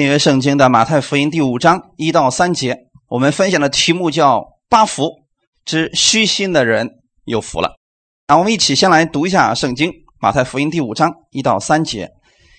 [0.00, 5.10] 新约圣经的马太福音第五章一到三节，我们分享的题目叫“八福
[5.66, 6.88] 之虚心的人
[7.26, 7.74] 有福了”。
[8.26, 12.12] 那我们一起先来读一下圣经，马太福音第五章一到三节。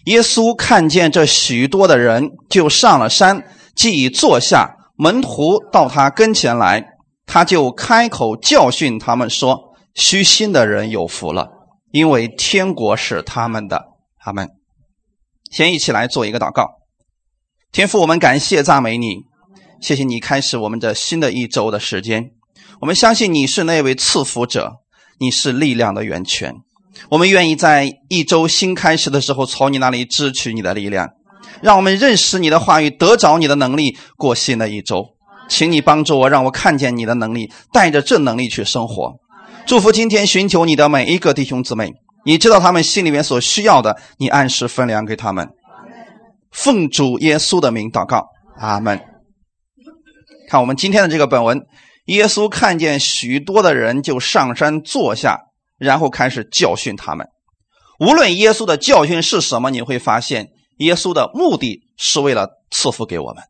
[0.05, 3.44] 耶稣看见这许多的人，就上了山，
[3.76, 6.89] 既已坐下，门徒到他跟前来，
[7.26, 11.49] 他就开口教训他们说：“虚心的人有福了，
[11.89, 13.83] 因为天国是他们的。”
[14.23, 14.47] 他们。
[15.49, 16.80] 先一起来做一个祷告。
[17.72, 19.23] 天父，我们感谢赞美你，
[19.80, 22.32] 谢谢你开始我们这新的一周的时间。
[22.82, 24.73] 我们相信你是那位赐福者，
[25.20, 26.54] 你是力量的源泉。
[27.12, 31.12] 我们愿意在一周新开始的时候，从你那里支取你的力量，
[31.62, 35.06] 让我们认识你的话语，得着你的能力，过新的一周。
[35.48, 39.16] 请你帮助我，让我看见你的能力，带着这能力去生活。
[39.66, 41.94] 祝福今天寻求你的每一个弟兄姊妹，
[42.26, 45.48] 你知道他们心里面所需要的，你按时分粮给他们。
[46.52, 49.00] 奉主耶稣的名祷告，阿门。
[50.50, 51.66] 看我们今天的这个本文，
[52.06, 55.40] 耶稣看见许多的人，就上山坐下，
[55.78, 57.28] 然后开始教训他们。
[58.00, 63.44] 无论耶稣的教训是什么，你会发现，耶稣的目的是为了赐福给我们，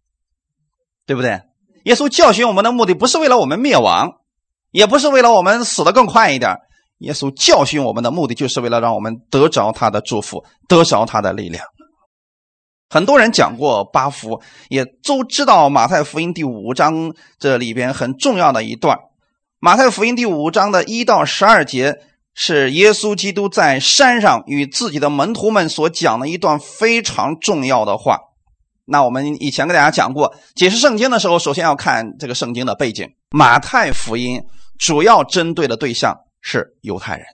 [1.07, 1.41] 对不对？
[1.85, 4.11] 耶稣教训我们的目的不是为了我们灭亡，
[4.69, 6.55] 也不是为了我们死得更快一点。
[6.99, 11.65] 耶稣教训我们的目的，就是为了让我们得着他的祝福，得着他的力量。
[12.93, 18.99] 很多人讲过八福，也都知道马太福音第五章这里边很重要的一段。
[19.59, 21.99] 马太福音第五章的一到十二节
[22.33, 28.17] 是耶稣基督在山上与自己的门徒们所讲的一段非常重要的话。
[28.83, 33.07] 那我们以前给大家讲过，解释圣经的时候，首先要看这个圣经的背景。
[33.29, 34.43] 马太福音
[34.77, 37.25] 主要针对的对象是犹太人，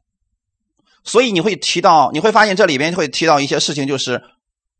[1.04, 4.22] 所以你会提到，你会发现这里边会提到一些事情，就是。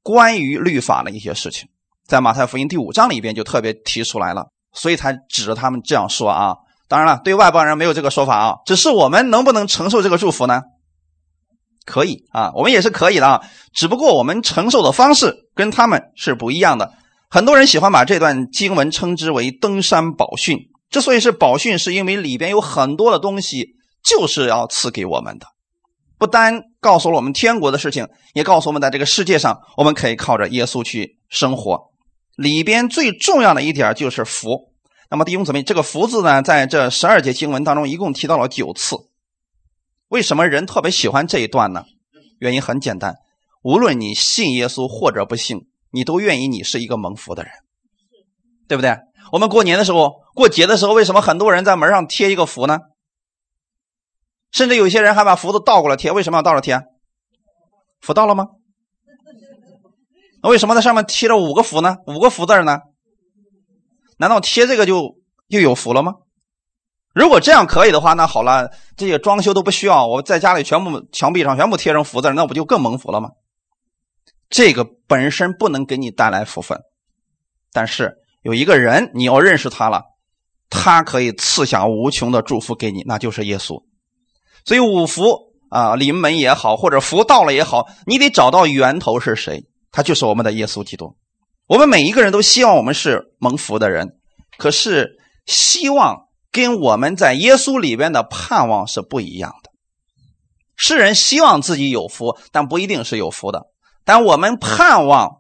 [0.08, 1.68] 关于律法的一些事情，
[2.08, 6.56] 在马太福音第五章里边就特别提出来了，所以才指着他们这样说啊。
[6.88, 10.62] 当然了，对外邦人没有这个说法啊，只是我们能不能承受这个祝福呢？
[11.86, 13.42] 可以啊，我们也是可以的啊，
[13.74, 16.94] 只不过我们承受的方式跟他们是不一样的。
[17.30, 20.58] 很多人喜欢把这段经文称之为登山宝训，
[20.90, 23.72] 之所以是宝训，是因为里边有很多的东西
[24.06, 25.48] 就是要赐给我们的。
[26.18, 31.92] 不单告诉了我们天国的事情，也告诉我们在这个世界上，我们可以靠着耶稣去生活。
[32.36, 34.72] 里边最重要的一点就是福。
[35.10, 38.98] 那么弟兄姊妹，这个“福”字呢，在这十二节经文当中，一共提到了九次。
[40.10, 41.86] 为什么人特别喜欢这一段呢？
[42.40, 43.16] 原因很简单，
[43.64, 47.52] 无论你信耶稣或者不信，你都愿意你是一个蒙福的人，
[48.68, 48.98] 对不对？
[49.32, 52.80] 我们过年的时候、过节的时候，为什么很多人在门上贴一个福呢？
[54.52, 56.82] 甚至有些人还把福字倒过来贴，为什么要倒着贴？
[58.00, 58.48] 福到了吗？
[60.42, 61.98] 那为什么在上面贴着五个福呢？
[62.06, 62.80] 五个福字呢？
[64.18, 66.14] 难道贴这个就又有福了吗？
[67.14, 73.32] 如果这样可以的话，那好了，这些装修都不需要，我在家里全部墙壁上全部贴成福字，那不就更蒙福了吗？
[74.50, 76.80] 这个本身不能给你带来福分，
[77.74, 80.04] 但是有一个人你要认识他了，
[80.70, 83.84] 他可以赐下无穷的祝福给你，那就是耶稣。
[84.68, 89.64] 所以五福啊，临门也好，或者福到了也好，你得找到源头是谁，
[89.94, 91.16] 他就是我们的耶稣基督。
[91.68, 94.18] 我们每一个人都希望我们是蒙福的人，
[94.58, 99.72] 可是希望跟我们在耶稣里边的盼望是不一样的。
[100.76, 103.68] 世人希望自己有福，但不一定是有福的。
[104.04, 105.38] 但我们盼望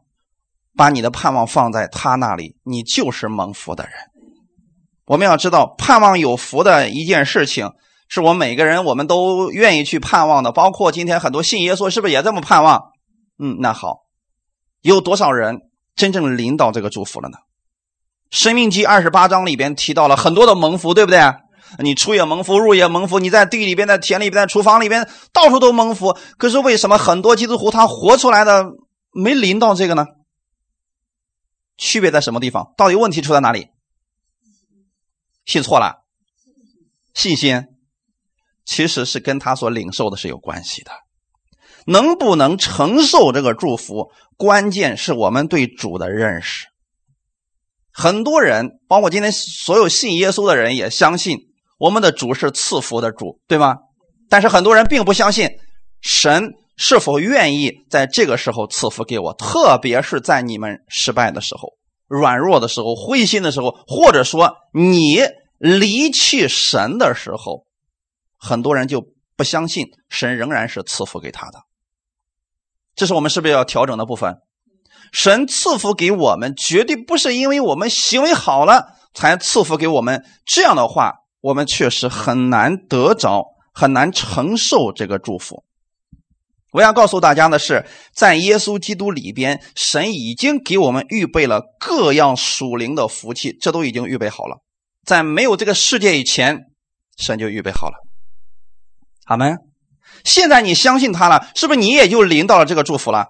[0.77, 3.93] 把你的盼望放在他那里，你就是蒙福的人。
[5.05, 7.71] 我们要知道，盼望有福的一件事情。
[8.09, 12.91] 是我们每个人，我们都愿意去盼望的，包括今天很多信耶稣，是不是也这么盼望？
[13.37, 14.05] 嗯，那好，
[14.81, 15.59] 有多少人
[15.95, 17.37] 真正领到这个祝福了呢？
[18.29, 21.19] 生命记二十八章里边提到了很多的蒙福，对不对？
[21.79, 26.17] 你出也蒙福，入也蒙福，你在地里边、在田里边、在厨房里边，到处都蒙福。
[26.37, 28.65] 可是为什么很多基督徒他活出来的
[29.11, 30.05] 没领到这个呢？
[31.77, 32.73] 区别在什么地方？
[32.77, 33.67] 到底问题出在哪里？
[35.45, 36.03] 信错了，
[37.13, 37.67] 信心。
[38.67, 40.91] 其实是跟他所领受的是有关系的，
[41.85, 46.67] 能不能承受这个祝福，关键是我们对主的认识。
[47.93, 51.37] 很多人，包括今天所有信耶稣的人，也相信
[51.79, 53.77] 我们的主是赐福的主，对吗？
[54.29, 55.49] 但是很多人并不相信
[56.01, 61.69] 神是否愿意在这个时候赐福给我，特别是在你们失败的时候、
[62.05, 65.21] 软弱的时候、灰心的时候，或者说你
[65.57, 67.65] 离弃神的时候。
[68.37, 69.05] 很多人就
[69.35, 71.59] 不相信神仍然是赐福给他的，
[72.95, 74.37] 这是我们是不是要调整的部分？
[75.11, 80.25] 神赐福给我们，绝对不是因为我们行为好了才赐福给我们。
[80.45, 85.63] 这样的话，我们确实很难得着，很难承受这个祝福。
[86.71, 94.61] 我要告诉大家的是，在耶稣基督里边，神已经给我们预备了各样属灵的福气，这都已经预备好了。
[95.05, 96.65] 在没有这个世界以前，
[97.17, 98.06] 神就预备好了。
[99.27, 99.59] 阿门。
[100.23, 103.27] 现在你相信他了，是不是你也就领到了这个祝福了？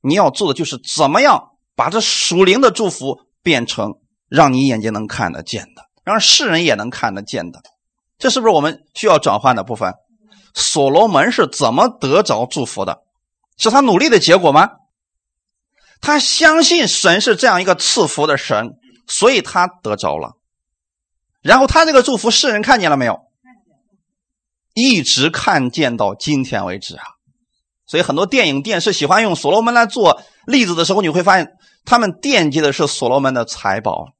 [0.00, 3.94] 你要做的就是怎么样把这属灵的祝福变成
[4.28, 7.62] 让你眼睛能看得见的，让世人也能看得见的。
[8.18, 9.94] 这是不是我们需要转换的部分？
[10.54, 13.02] 所罗门是怎么得着祝福的？
[13.56, 14.70] 是他努力的结果吗？
[16.00, 18.72] 他相信神是这样一个赐福的神，
[19.06, 20.32] 所以他得着了。
[21.40, 23.20] 然后他这个祝福，世人看见了没有？
[24.74, 27.02] 一直看见到今天为止啊！
[27.86, 31.48] 所以很多电影、电视喜欢用所罗门来做例子的时候，你会发现
[31.84, 34.12] 他们惦记的是所罗门的财宝、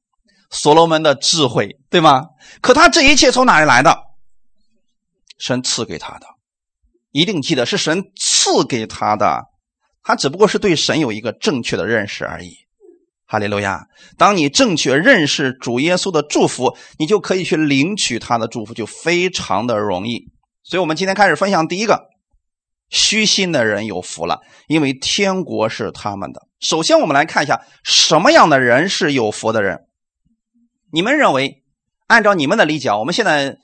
[0.51, 2.27] 所罗门的智慧，对吗？
[2.61, 3.97] 可他这一切从哪里来的？
[5.39, 6.27] 神赐给他的，
[7.11, 9.45] 一定记得是神赐给他的。
[10.03, 12.57] 他只不过是对神有一个正确的认识而已。
[13.25, 13.87] 哈利路亚！
[14.17, 20.27] 当你正确认识主耶稣的祝福，你就可以去领取他的祝福，就非常的容易。
[20.63, 22.09] 所以，我们今天开始分享第一个，
[22.89, 26.47] 虚心的人有福了，因为天国是他们的。
[26.59, 29.87] 首先，我们来看一下什么样的人是有福的人。
[30.91, 31.63] 你们认为，
[32.07, 33.57] 按照你们的理解，我们现在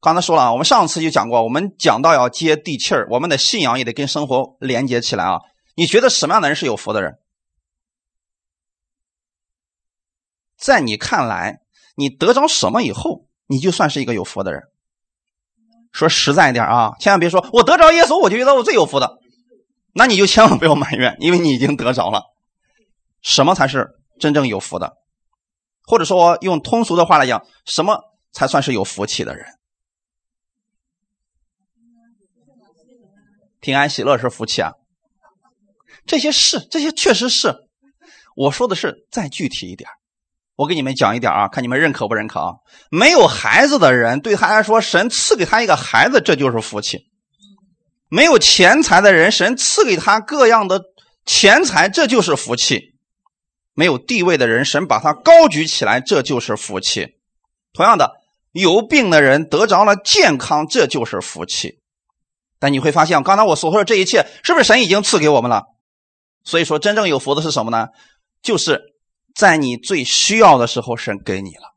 [0.00, 5.40] 刚才说了啊，我们上次就讲过，我们讲到要接地气儿，我们的信仰也得跟生活连接起来啊。
[5.74, 7.18] 你觉得什么样的人是有福的人？
[10.58, 11.60] 在你看来，
[11.96, 14.64] 你得着什么以后，你就算是一个有福的人。
[15.92, 19.18] 说实在一点啊，千万别说我得着耶稣，我就觉得我最有福的，
[19.94, 22.24] 那你就千万不要埋怨，因为你已经得着了。
[23.20, 24.94] 什么才是真正有福的？
[25.84, 28.00] 或者说用通俗的话来讲，什么
[28.32, 29.46] 才算是有福气的人？
[33.60, 34.72] 平安喜乐是福气啊，
[36.06, 37.54] 这些是，这些确实是。
[38.34, 39.90] 我说的是再具体一点。
[40.54, 42.52] 我给你们讲一点啊，看你们认可不认可啊？
[42.90, 46.98] 没有孩子的人，对他来说，神赐给他一个孩子，这就是福气；
[48.10, 50.82] 没有钱财的人，神赐给他各样的
[51.24, 52.92] 钱财，这就是福气；
[53.74, 57.14] 没有地位的人，神把他高举起来，这就是福气。
[57.72, 58.20] 同样的，
[58.52, 61.80] 有病的人得着了健康，这就是福气。
[62.60, 65.64] 但你会发现，刚才我所说的这一切，是不是神已经赐给我们了？
[66.44, 67.88] 所以说，真正有福的是什么呢？
[68.42, 68.91] 就是。
[69.34, 71.74] 在你最需要的时候，神给你了，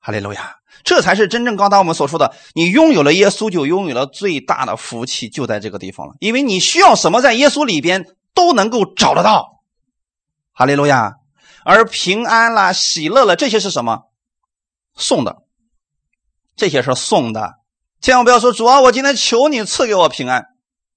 [0.00, 0.56] 哈利路亚！
[0.82, 6.14] 这才是真正刚才我们所说的，你拥有了耶稣，就拥有了最大的福气，就在这个地方了。
[6.20, 9.62] 因为你需要什么，在耶稣里边都能够找得到，
[10.52, 11.14] 哈利路亚！
[11.64, 14.02] 而平安啦、喜乐了，这些是什么？
[14.94, 15.38] 送的，
[16.54, 17.54] 这些是送的。
[18.02, 20.44] 千万不要说主啊，我今天求你赐给我平安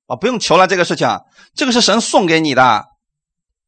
[0.08, 0.18] 啊！
[0.18, 1.08] 不用求了，这个事情，
[1.56, 2.86] 这个是神送给你的。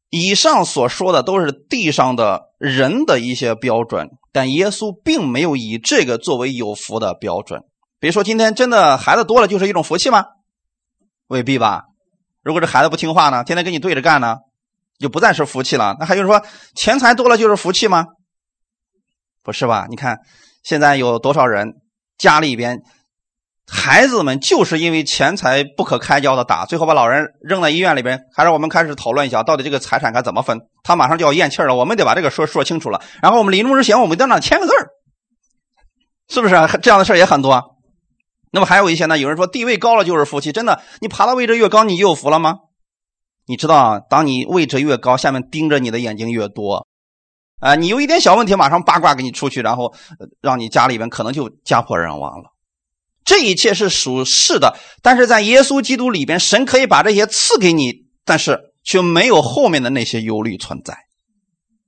[0.09, 7.61] 以上所说的都是地上的人的一些标准，但耶稣并没有以这个作为有福的标准。
[8.00, 10.25] 比如说，今天真的孩子多了就是一种福气吗？
[11.27, 11.83] 未必吧。
[12.44, 14.38] 如果这孩子不听话呢，天天跟你对着干呢，
[14.97, 15.95] 就不再是福气了。
[16.00, 16.41] 那还有说
[16.75, 18.06] 钱财多了就是福气吗？
[19.44, 19.85] 不是吧？
[19.89, 20.19] 你看
[20.63, 21.73] 现在有多少人
[22.18, 22.81] 家里边。
[23.71, 28.19] 孩子们就是因为钱财不可开交的打，最后把老人扔在医院里边。
[28.35, 30.59] 还是我们开始讨论一下，到底这个财产该怎么分？
[30.83, 33.02] 他马上就要咽气了，我们得把这个说说清楚了。
[33.21, 34.73] 然后我们临终之前，我们在那签个字
[36.28, 36.56] 是不是？
[36.81, 37.76] 这样的事也很多。
[38.52, 39.18] 那么还有一些呢？
[39.18, 40.81] 有人说地位高了就是福气，真的？
[40.99, 42.56] 你爬的位置越高，你就有福了吗？
[43.45, 46.88] 你知道，当你位置越高，下面盯着你的眼睛越多。
[47.59, 49.94] 啊，你有一点小问题，马上八卦给你出去，然后
[50.42, 52.49] 让你家里边可能就家破人亡了。
[53.30, 60.98] 这一切是属世的，但是在耶稣基督里边，神可以把这些赐给你，但是却没有后面的那些忧虑存在。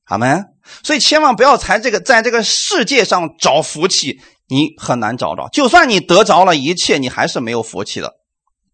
[0.05, 0.45] 阿门。
[0.83, 5.49] 所以千万不要在这个在这个世界上找福气，你很难找着。
[5.51, 8.13] 就算你得着了一切，你还是没有福气的。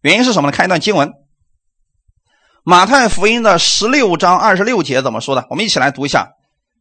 [0.02, 0.52] 原因是什么呢？
[0.54, 1.08] 看一段经文，
[2.64, 5.46] 《马太福音》的十六章二十六节怎么说的？
[5.48, 6.28] 我们一起来读一下：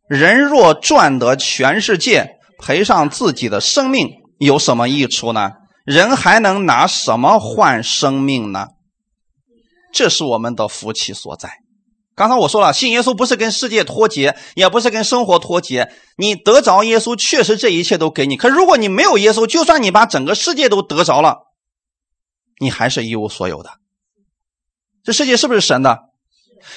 [0.09, 5.51] 人若赚得全世界，赔上自己的生命，有什么益处呢？
[5.87, 8.67] 人还能拿什么换生命呢？
[9.93, 11.49] 这是我们的福气所在。
[12.13, 15.89] 刚才我说了，信耶稣不是跟世界脱节，也不是跟生活脱节。
[16.17, 18.35] 你得着耶稣，确实这一切都给你。
[18.35, 21.43] 可如果你没有耶稣，就算你把整个世界都得着了，
[22.59, 23.69] 你还是一无所有的。
[25.05, 25.99] 这世界是不是神的？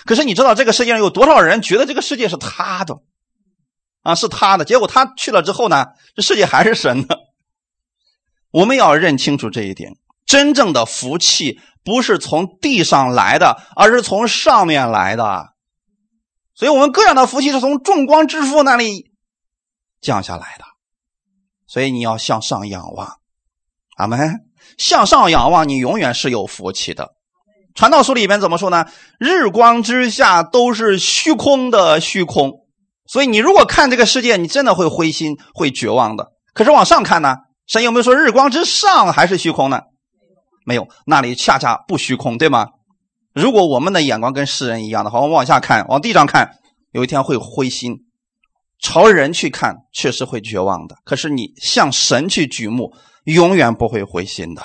[0.04, 3.00] 可是你知道这个世界上有多少人觉得这个世界是他的
[4.02, 4.14] 啊？
[4.14, 7.18] 是他的，结果他去了之后呢，这世界还是神的。
[8.50, 9.92] 我们要认清楚这一点，
[10.26, 15.50] 真正的福气不是从地上来的，而是从上面来的。
[16.54, 19.12] 所以，我们各样的福气是从众光之父那里
[20.00, 20.64] 降下来的。
[21.66, 23.18] 所以，你要向上仰望，
[23.96, 24.40] 阿门。
[24.76, 27.12] 向上仰望，你永远是有福气的。
[27.74, 28.86] 传道书里边怎么说呢？
[29.18, 32.66] 日光之下都是虚空的虚空。
[33.06, 36.32] 所以，你如果看这个世界，你真的会灰心、会绝望的。
[36.52, 37.36] 可是往上看呢？
[37.70, 39.82] 神有没有说日光之上还是虚空呢？
[40.66, 42.66] 没有，那里恰恰不虚空，对吗？
[43.32, 46.50] 如果我们的眼光跟世人一样的话，我们往下看，往地上看，
[46.90, 47.92] 有一天会灰心；
[48.80, 50.96] 朝人去看，确实会绝望的。
[51.04, 54.64] 可是你向神去举目，永远不会灰心的。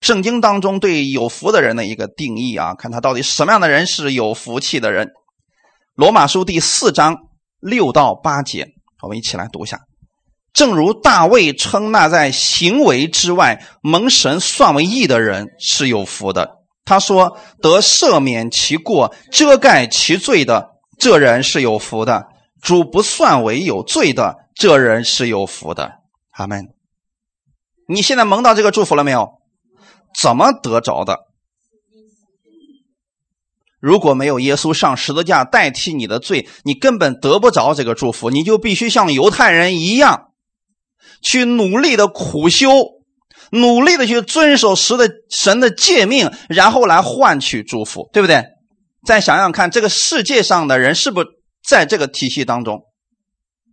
[0.00, 5.12] 圣经当中对有福的人的一个定义啊，看他到底什么样的人是有福气的人。
[5.94, 7.16] 罗马书第四章
[7.60, 8.66] 六到八节，
[9.02, 9.78] 我们一起来读一下。
[10.52, 16.56] 正如大卫称那在行为之外蒙神算为义的人是有福的。
[16.84, 22.22] 他说：“得赦免其过、遮盖其罪的这人是有福的；
[22.62, 25.92] 主不算为有罪的这人是有福的。”
[26.32, 26.68] 阿门。
[27.86, 29.28] 你现在蒙到这个祝福了没有？
[30.18, 31.26] 怎么得着的？
[33.80, 38.30] 如果没有耶稣上十字架代替你的罪，你根本得不着这个祝福。
[38.30, 40.27] 你就必须像犹太人一样。
[41.22, 42.68] 去努力的苦修，
[43.50, 48.44] 努力的去遵守神的神的诫命，然后来换取祝福，对不对？
[49.06, 51.28] 再想想看，这个世界上的人是不是
[51.66, 52.82] 在这个体系当中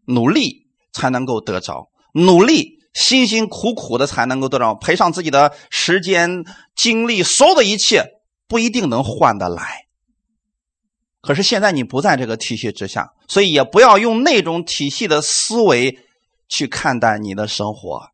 [0.07, 1.89] 努力才能够得着？
[2.13, 8.05] 努力辛辛苦苦的才能够得着，赔上自己的时间、精力，所有的一切
[8.47, 9.81] 不一定能换得来。
[11.21, 15.99] 可是现在你不在这个体系之下，所以也不要用那种体系的思维。
[16.47, 18.09] 去看待你的生活，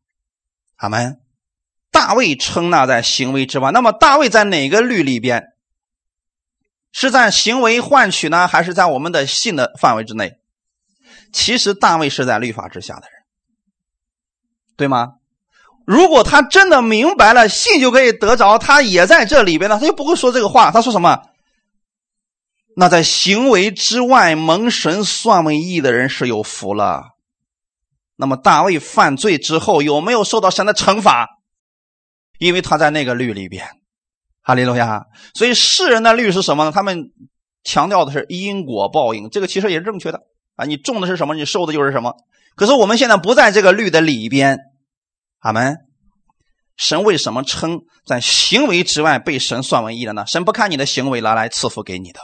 [0.76, 1.20] 阿门。
[1.90, 5.48] 大卫称那在行为之外，那么大卫在哪个律里边？
[6.90, 10.38] 是在行为换取呢，还是在我们的信的范围之内？
[11.32, 13.22] 其实大卫是在律法之下的人，
[14.76, 15.14] 对吗？
[15.86, 20.70] 如果他真的明白了信就可以得着，他也在这里边呢，他就不会说这个话。
[20.70, 21.22] 他说什么？
[22.76, 27.11] 那在行为之外蒙神算为义的人是有福了。
[28.16, 31.28] 那么大卫犯罪之后有没有受到神的惩罚？
[32.38, 33.66] 因为他在那个律里边，
[34.42, 35.04] 哈利路亚。
[35.34, 36.72] 所以世人的律是什么呢？
[36.72, 37.10] 他们
[37.62, 40.20] 强调的是因果报应，这个其实也是正确的
[40.56, 40.64] 啊。
[40.64, 42.14] 你种的是什么，你受的就是什么。
[42.56, 44.58] 可是我们现在不在这个律的里边，
[45.38, 45.78] 阿门。
[46.76, 50.24] 神为什么称在行为之外被神算为义的呢？
[50.26, 52.20] 神不看你的行为来来赐福给你的。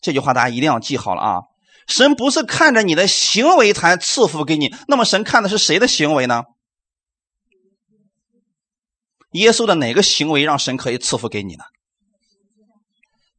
[0.00, 1.40] 这句话大家一定要记好了啊。
[1.88, 6.44] 神不是看着你的行为才赐福给你，那么神看的是谁的行为呢？
[9.32, 11.64] 耶稣的哪个行为让神可以赐福给你呢？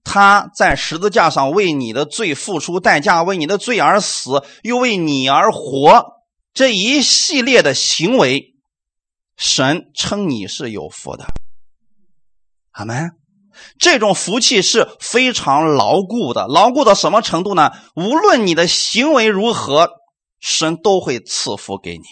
[0.03, 8.56] 他在十字架上为你的罪付出代价，为你的罪而死，又为你而活，这一系列的行为，
[9.38, 11.27] 神称你是有福的。
[12.72, 13.12] 阿门。
[13.80, 17.72] 这种福气是非常牢固的，牢固到什么程度呢？
[17.96, 19.89] 无论你的行为如何，
[20.39, 22.04] 神都会赐福给你。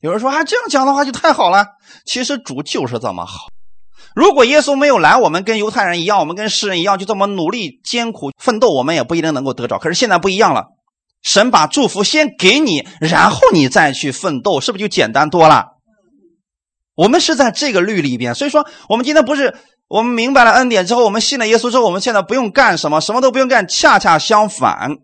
[0.00, 1.66] 有人说：“啊，这样讲的话就太好了。”
[2.06, 3.48] 其实主就是这么好。
[4.14, 9.78] 如果耶稣没有来，我们跟犹太人一样，我们跟世人一样，就这么努力艰苦奋斗，我们也不一定能够得着。
[9.78, 10.66] 可是现在不一样了，
[11.22, 15.64] 神把祝福先给你，然后你再去奋斗，是不是就简单多了？
[16.94, 19.56] 我们是在这个律里边，所以说我们今天不是。
[19.88, 23.66] 我们明白了恩典之后，我们信了耶稣之后，我们现在不用干什么，什么都不用干。
[23.66, 24.98] 恰恰相反，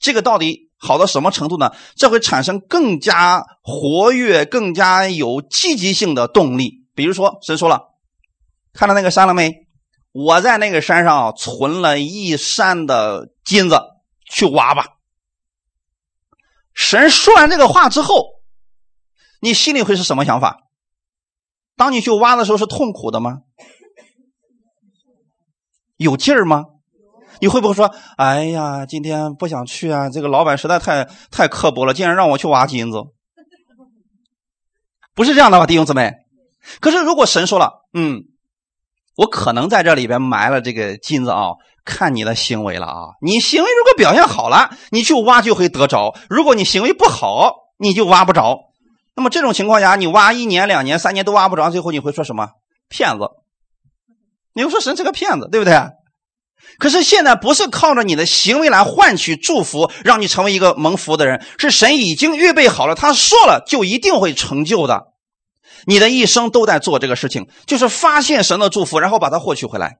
[0.00, 1.72] 这个到底好到什么程度呢？
[1.96, 6.86] 这会产生更加活跃、更加有积极性的动力。
[6.94, 7.88] 比如说，神说了，
[8.72, 9.66] 看到那个山了没？
[10.12, 13.80] 我在那个山上存了一山的金子，
[14.30, 14.86] 去挖吧。
[16.74, 18.26] 神说完这个话之后，
[19.40, 20.58] 你心里会是什么想法？
[21.76, 23.38] 当你去挖的时候是痛苦的吗？
[25.96, 26.64] 有劲儿吗？
[27.40, 30.08] 你会不会说：“哎呀，今天不想去啊！
[30.10, 32.98] 这个老板实在太太刻薄了，竟然让我去挖金子。”
[35.14, 36.12] 不是这样的吧，弟兄姊妹？
[36.80, 38.22] 可是如果神说了：“嗯，
[39.16, 41.52] 我可能在这里边埋了这个金子啊，
[41.84, 43.08] 看你的行为了啊。
[43.20, 48.58] 你行为如果表现好了，你去挖就会得着；如果你行为不好，你就挖不着。”
[49.14, 52.48] 那么这种情况下，你挖一年、两年、三年都挖不着，最后你会说什么？
[52.88, 53.28] 骗子！
[54.54, 55.78] 你会说神是个骗子，对不对？
[56.78, 65.08] 可是现在不是靠着你的行为来换取祝福，让你成为一个蒙福的人，是神已经预备好了，他说了就一定会成就的。
[65.86, 69.98] 你的一生都在做这个事情，就是发现神的祝福，然后把它获取回来。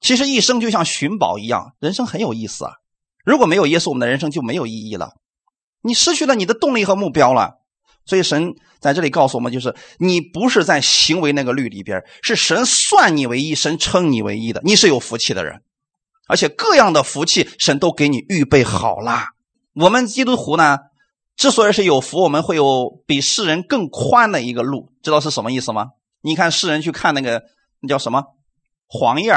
[0.00, 2.72] 其实一生就像寻宝一样，人生很有意思啊。
[3.24, 5.14] 如果没有耶稣，我们的人生就没有意义了，
[5.82, 7.59] 你失去了你的动力和目标了。
[8.06, 15.62] 所以神在这里告诉我们，就是你不是在行为那个律里边，是神算你为义，神称你为义的，你是有福气的人，
[16.26, 19.26] 而且各样的福气神都给你预备好了。
[19.74, 20.78] 我们基督徒呢，
[21.36, 25.86] 之所以是有福，我们会有比世人更宽的一个路，知道是什么意思吗？
[26.22, 27.42] 你看世人去看那个
[27.80, 28.24] 那叫什么
[28.86, 29.30] 黄页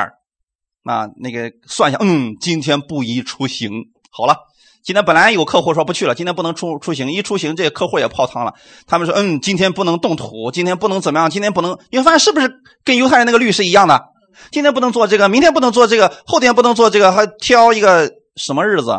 [0.84, 3.72] 啊，那个算一下，嗯，今天不宜出行，
[4.10, 4.38] 好了。
[4.84, 8.54] 今天本来有客户说不去了，今天不能出出行，一出行这个客户也泡汤了。
[8.86, 11.80] 他们说，嗯，今天不能动土，今天不能怎么样，今天不能。
[11.90, 12.52] 你会发现是不是
[12.84, 14.10] 跟犹太人那个律是一样的？
[14.52, 18.92] 今天不能做这个，明天不能做这个，后天不能做这个，还挑一个什么日子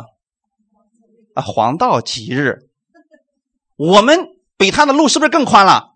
[1.35, 1.43] 啊？
[1.43, 2.61] 黄道吉日。
[3.77, 5.89] 我们比他的路是不是更宽了？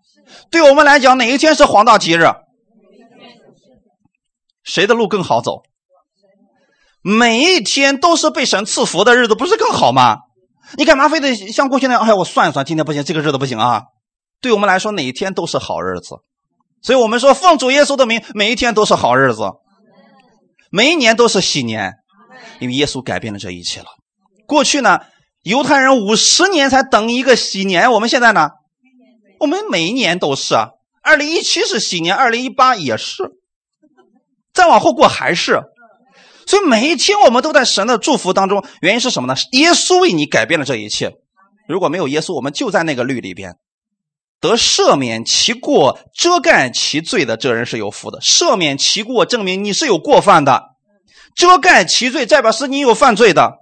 [0.50, 2.26] 对我们来讲，哪一天是黄道吉日？
[4.64, 5.62] 谁的路更好走？
[7.08, 10.18] 每一天都是被神赐福的日子，不是更好吗？
[10.76, 12.02] 你干嘛非得像过去那样？
[12.02, 13.84] 哎，我算一算，今天不行，这个日子不行啊。
[14.42, 16.16] 对我们来说，哪一天都是好日子。
[16.82, 19.40] 所以我们说，奉主耶稣的名，每一天都是好日子，
[20.70, 21.94] 每一年都是喜年，
[22.60, 23.86] 因为耶稣改变了这一切了。
[24.46, 24.98] 过去呢，
[25.42, 28.50] 犹太人五十年才等一个喜年，我们现在呢，
[29.40, 30.68] 我们每一年都是啊。
[31.02, 33.30] 二零一七是喜年，二零一八也是，
[34.52, 35.62] 再往后过还是。
[36.48, 39.38] 所以每一天我们都在神的祝福当中，原因是什么呢？
[39.52, 41.12] 耶稣为你改变了这一切。
[41.68, 43.58] 如果没有耶稣，我们就在那个律里边，
[44.40, 48.18] 得赦免其过、遮盖其罪的这人是有福的。
[48.20, 50.58] 赦免其过，证明你是有过犯的；
[51.36, 53.58] 遮盖其罪，代表是你有犯罪的。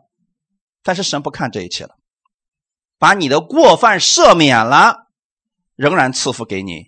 [0.85, 1.97] 但是神不看这一切了，
[3.01, 5.09] 把你的过犯赦免了，
[5.75, 6.85] 仍然赐福给你；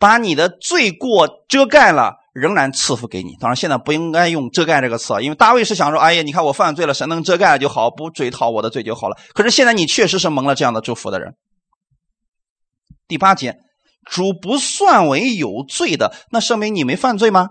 [0.00, 2.23] 把你的罪过遮盖了。
[2.34, 3.36] 仍然赐福给你。
[3.40, 11.36] 当然，现在不应该用“遮盖”这个词，因为大卫是想说：“哎呀，你看我犯罪了，神能遮盖就好，不追讨我的罪就好了。”可是现在你确实是蒙了这样的祝福的人。
[13.06, 13.58] 第八节，
[14.04, 17.50] 主不算为有罪的，那说明你没犯罪吗？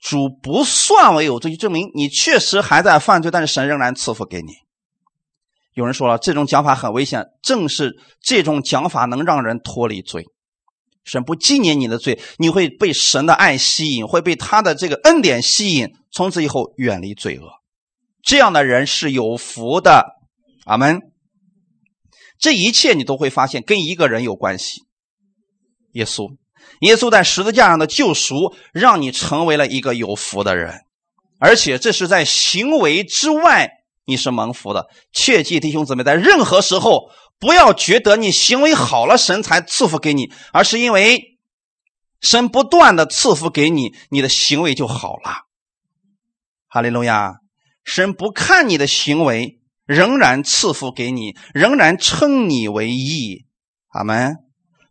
[0.00, 4.52] 主不算为有罪，就证明你确实还在犯罪，但是神仍然赐福给你。
[5.74, 10.26] 有人说了，这种讲法很危险，正是这种讲法能让人脱离罪。
[11.08, 17.48] 神不纪念你的罪，你会被神的爱吸引，会被他的这个恩典吸引，从此以后远离罪恶。
[18.22, 20.04] 这样的人是有福的。
[20.66, 21.00] 阿门。
[22.38, 24.82] 这一切你都会发现跟一个人有关系，
[25.92, 26.36] 耶稣。
[26.80, 30.82] 耶稣在十字架上的救赎，让你成为了一个有福的人，
[31.40, 33.70] 而且这是在行为之外，
[34.04, 34.88] 你是蒙福的。
[35.12, 37.08] 切记，弟兄姊妹，在任何时候。
[37.40, 41.38] 不要觉得你行为好了，神才赐福给你，而是因为
[42.20, 45.46] 神不断的赐福给你，你的行为就好了。
[46.66, 47.36] 哈利路亚！
[47.84, 53.46] 神不看你的行为，仍然赐福给你，仍然称你为义。
[53.90, 54.34] 阿门。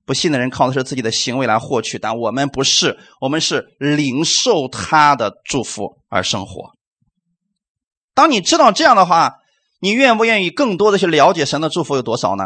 [0.05, 6.71] 不信的人靠的是自己的行为来获取，但我们不是，我们是领受他的祝福而生活。
[8.13, 9.33] 当你知道这样的话。
[9.79, 12.45] 你愿不愿意更多的去了解神的祝福有多少呢？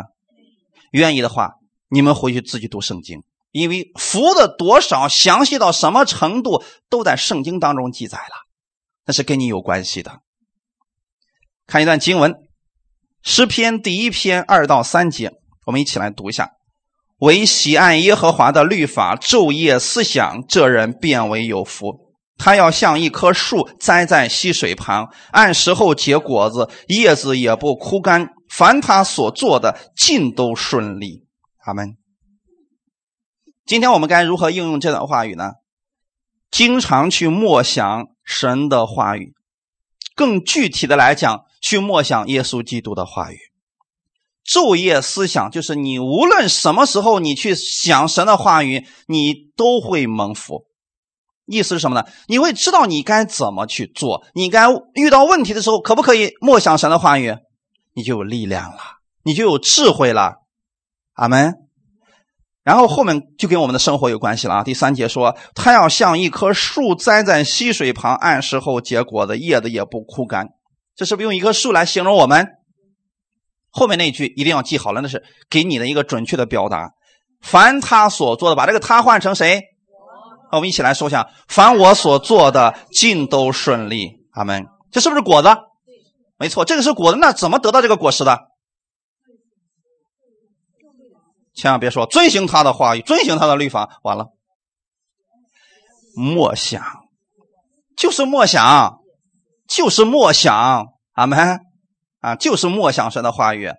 [0.91, 1.53] 愿意的话，
[1.89, 8.35] 你们回去自己读圣经，因为福的多少、详细到什么程度，都在圣经当中记载了，
[9.05, 10.19] 那是跟你有关系的。
[11.67, 12.33] 看一段经文，
[13.23, 15.31] 《诗篇》第一篇二到三节，
[15.65, 16.49] 我们一起来读一下
[17.19, 22.00] ：“唯喜爱耶和华的律法，昼夜思想，这人变为有福。”
[22.43, 28.29] 他要像一棵树栽在溪水旁，按时候结果子，叶子也不枯干。
[28.49, 31.27] 凡他所做的，尽都顺利。
[31.67, 31.97] 阿门。
[33.63, 35.51] 今天我们该如何应用这段话语呢？
[36.49, 39.35] 经常去默想神的话语，
[40.15, 43.37] 更具体的来讲，去默想耶稣基督的话语。
[44.43, 50.65] 昼夜思想，就是你无论什么时候，你去想神的话语，你都会蒙福。
[51.51, 52.07] 意思是什么呢？
[52.27, 57.35] 你会知道你该怎么去做，你该遇到问题的时候，可不可以默想神的话语？
[57.93, 58.77] 你就有力量了，
[59.23, 60.35] 你就有智慧了。
[61.13, 61.55] 阿门。
[62.63, 64.63] 然后后面就跟我们的生活有关系了啊。
[64.63, 70.47] 第三节说，他要像一棵树栽在溪水旁，按时候结果的叶子也不枯干。
[70.95, 72.47] 这是不是用一棵树来形容我们？
[73.71, 76.91] 后面那句一定要记好了，那是给你的一个准确的表达。
[77.41, 79.61] 凡他所做的，把这个他换成谁？
[80.51, 84.25] 我们一起来说一下：凡我所做的，尽都顺利。
[84.31, 84.65] 阿门。
[84.91, 85.49] 这是不是果子？
[86.37, 87.17] 没错，这个是果子。
[87.19, 88.47] 那怎么得到这个果实的？
[91.53, 93.99] 千万别说遵行他的话语，遵行他的律法。
[94.03, 94.27] 完了，
[96.15, 96.81] 默想，
[97.95, 98.99] 就是默想，
[99.67, 100.87] 就是默想。
[101.13, 101.59] 阿门
[102.21, 103.69] 啊，就是默想神的话语。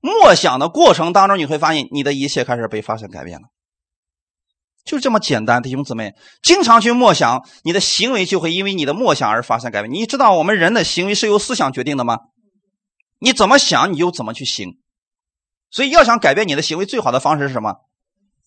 [0.00, 3.46] 默想的过程当中，你会发现你的一切开始被发生改变了。
[4.90, 9.94] 就这么简单，弟兄姊妹，经常去默想，你的行为就会因为你的默想而发生改变。
[9.94, 12.18] 你知道我们人的行为是由思想决定的吗？
[13.20, 14.78] 你怎么想，你就怎么去行。
[15.70, 17.74] 所以要想改变你的行为，最好的方式是什么？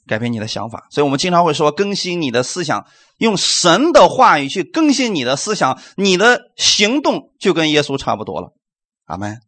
[0.06, 0.86] 改变你的想法。
[0.92, 2.86] 所以我们经常会说，更新你的思想，
[3.20, 8.50] 用神的话语去更新你的思想，你的行动就跟耶稣差不多了。
[9.06, 9.40] 阿门。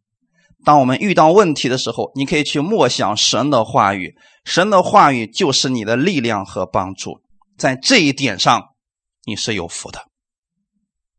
[0.64, 4.14] 当我们遇到问题的时候，你可以去默想神的话语，
[4.46, 7.20] 神的话语就是你的力量和帮助。
[7.58, 8.62] 在这一点上，
[9.24, 10.04] 你是有福的。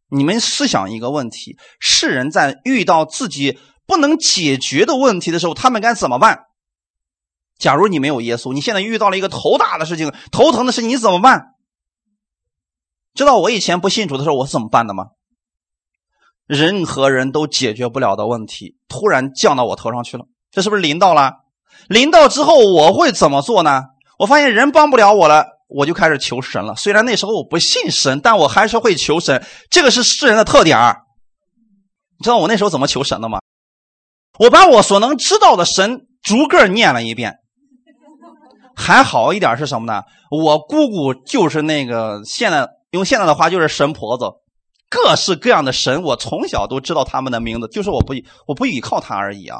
[0.09, 6.45] 你们思想一个问题：世人在遇到自己不能解决的问题的时候，他们该怎么办？
[7.59, 11.55] 假如你没有耶稣，你现在遇到了一个头大的事情、头疼的事情，你怎么办？
[13.13, 15.07] 知道我以前不信主的时候，我是怎么办的吗？
[16.45, 21.33] 任何人都解决不了的问题，突然降到我头上去了，这是不是临到了？
[21.87, 23.83] 临到之后，我会怎么做呢？
[24.19, 26.75] 我发现人帮不了我了，我就开始求神了。
[26.75, 29.45] 虽然那时候我不信神，但我还是会求神。
[29.69, 30.77] 这个是世人的特点
[32.19, 33.39] 你知道我那时候怎么求神的吗？
[34.39, 37.37] 我把我所能知道的神逐个念了一遍。
[38.75, 40.03] 还好一点是什么呢？
[40.29, 44.25] 我姑姑就是那个现在用现在的话就是神婆子，
[44.89, 48.13] 各式各样的神，我从小都知道他们的名字，就是我不
[48.45, 49.59] 我不依靠他而已啊。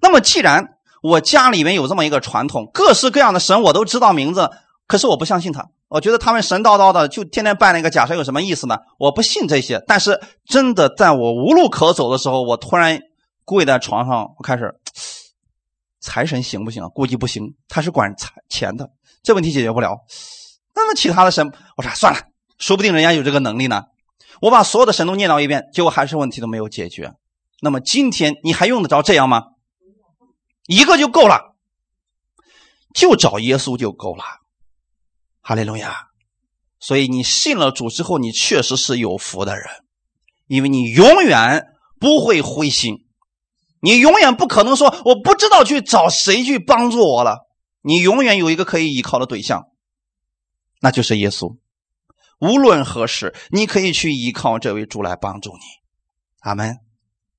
[0.00, 0.64] 那么既然
[1.02, 4.50] 我家里面有这么一个传统，各式各样的神我都知道名字，
[4.86, 8.78] 可是我不相信他，我觉得他们神叨叨的，就天天拜那个假神有什么意思呢？
[8.98, 9.82] 我不信这些。
[9.86, 13.00] 但是真的在我无路可走的时候，我突然
[13.44, 14.74] 跪在床上，我开始。
[16.00, 16.88] 财神行不行啊？
[16.88, 18.88] 估计不行，他是管财钱的，
[19.22, 19.98] 这问题解决不了。
[20.74, 22.20] 那么其他的神，我说算了，
[22.56, 23.82] 说不定人家有这个能力呢。
[24.40, 27.12] 我把所有的神都念叨一遍，结果还是问题都没有解决。
[27.60, 29.42] 那么今天你还用得着这样吗？
[30.68, 31.56] 一个就够了，
[32.94, 34.22] 就找耶稣就够了。
[35.40, 36.08] 哈利路亚！
[36.78, 39.64] 所以你信了主之后，你确实是有福的人，
[40.46, 41.64] 因为你永远
[41.98, 43.06] 不会灰心。
[43.80, 47.48] 你永远不可能说我不知道去找谁去帮助我了。
[47.80, 49.68] 你永远有一个可以依靠的对象，
[50.80, 51.56] 那就是耶稣。
[52.40, 55.62] 无论何时，你可以去依靠这位主来帮助你。
[56.40, 56.76] 阿门。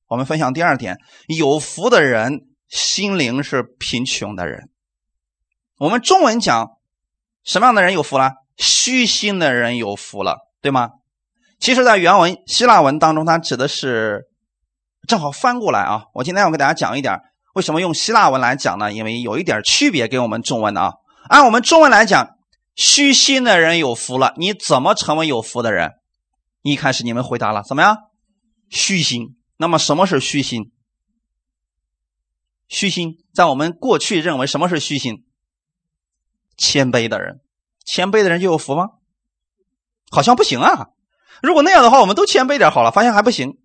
[0.07, 4.69] 我们分享第二点：有福的人心灵是贫穷的人。
[5.77, 6.69] 我们中文讲
[7.43, 8.35] 什么样的人有福了？
[8.55, 10.91] 虚心的人有福了，对吗？
[11.59, 14.27] 其实，在原文希腊文当中，它指的是。
[15.07, 16.03] 正好翻过来啊！
[16.13, 17.19] 我今天要给大家讲一点，
[17.55, 18.93] 为什么用希腊文来讲呢？
[18.93, 20.93] 因为有一点区别，给我们中文的啊。
[21.29, 22.35] 按我们中文来讲，
[22.75, 24.35] 虚心的人有福了。
[24.37, 25.93] 你怎么成为有福的人？
[26.61, 27.97] 一开始你们回答了怎么样？
[28.69, 29.35] 虚心。
[29.57, 30.71] 那么什么是虚心？
[32.69, 35.25] 虚心在我们过去认为什么是虚心？
[36.55, 37.41] 谦卑的人，
[37.85, 38.89] 谦卑的人就有福吗？
[40.11, 40.89] 好像不行啊。
[41.41, 42.91] 如果那样的话，我们都谦卑点好了。
[42.91, 43.57] 发现还不行。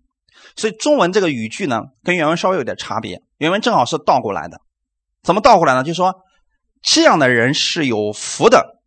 [0.55, 3.21] 所以中文这个语句呢，跟原文稍微有点差别。
[3.37, 4.61] 原文正好是倒过来的，
[5.23, 5.83] 怎么倒过来呢？
[5.83, 6.15] 就是说，
[6.81, 8.79] 这样的人是有福的，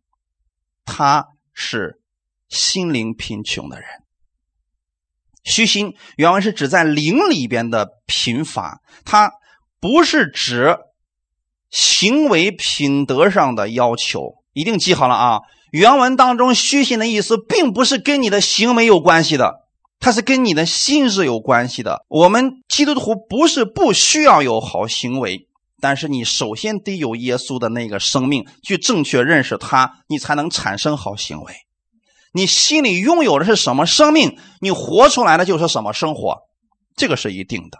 [0.85, 2.01] 他是
[2.47, 3.87] 心灵贫穷的人。
[5.43, 9.31] 虚心原文是指在灵里边的贫乏，他
[9.79, 10.77] 不是指
[11.69, 14.35] 行为品德上的要求。
[14.53, 15.39] 一定记好了啊！
[15.71, 19.67] 原文当中虚心的意思，并不是跟你的行为有关系的。
[19.99, 22.05] 它是跟你的心是有关系的。
[22.07, 25.47] 我们基督徒不是不需要有好行为，
[25.79, 31.53] 但是你首先得有耶稣的那个生命，去正确认识他，你才能产生好行为。
[32.33, 36.37] 你心里拥有的是什么生命，你活出来的就是什么生活，
[36.95, 37.79] 这个是一定的。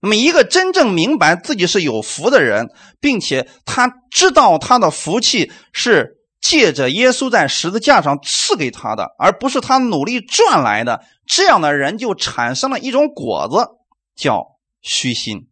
[0.00, 2.68] 那么，一个真正明白自己是有福的人，
[3.00, 6.16] 并且他知道他的福气是。
[6.40, 13.66] 借着耶稣在十字架上赐给他的，而不是他努力赚来的，这样的人就产生了一种果子，
[14.14, 15.48] 叫虚心。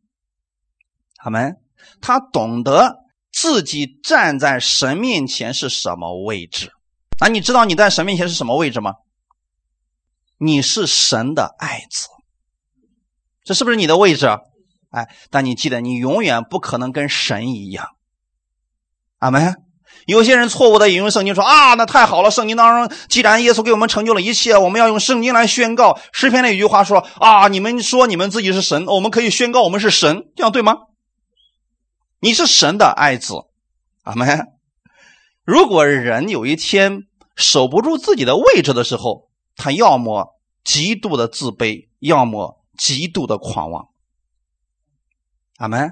[1.17, 1.57] 他们
[2.01, 2.99] 他懂得
[3.33, 6.71] 自己站在神面前是什么位置。
[7.21, 8.93] 那你知道你在神面前是什么位置吗？
[10.39, 12.07] 你是神的爱子，
[13.47, 14.27] 这是不是你的位置？
[14.91, 17.91] 哎，但你记得，你永远不可能跟神一样。
[19.19, 19.55] 阿门。
[20.07, 25.99] 有些人错误的引用圣经说啊，那太好了，圣经当中既然耶稣给我们成就了一切，我们要用圣经来宣告。
[26.13, 30.75] 诗篇那一句话说啊，你们说你们自己是神，我们可以宣告我们是神，这样对吗？
[32.21, 33.35] 你是神的爱子，
[34.03, 34.47] 阿门。
[35.45, 37.03] 如果人有一天
[37.37, 43.89] 守不住自己的位置的时候，他要么极度的自卑，要么极度的狂妄，
[45.59, 45.91] 阿门。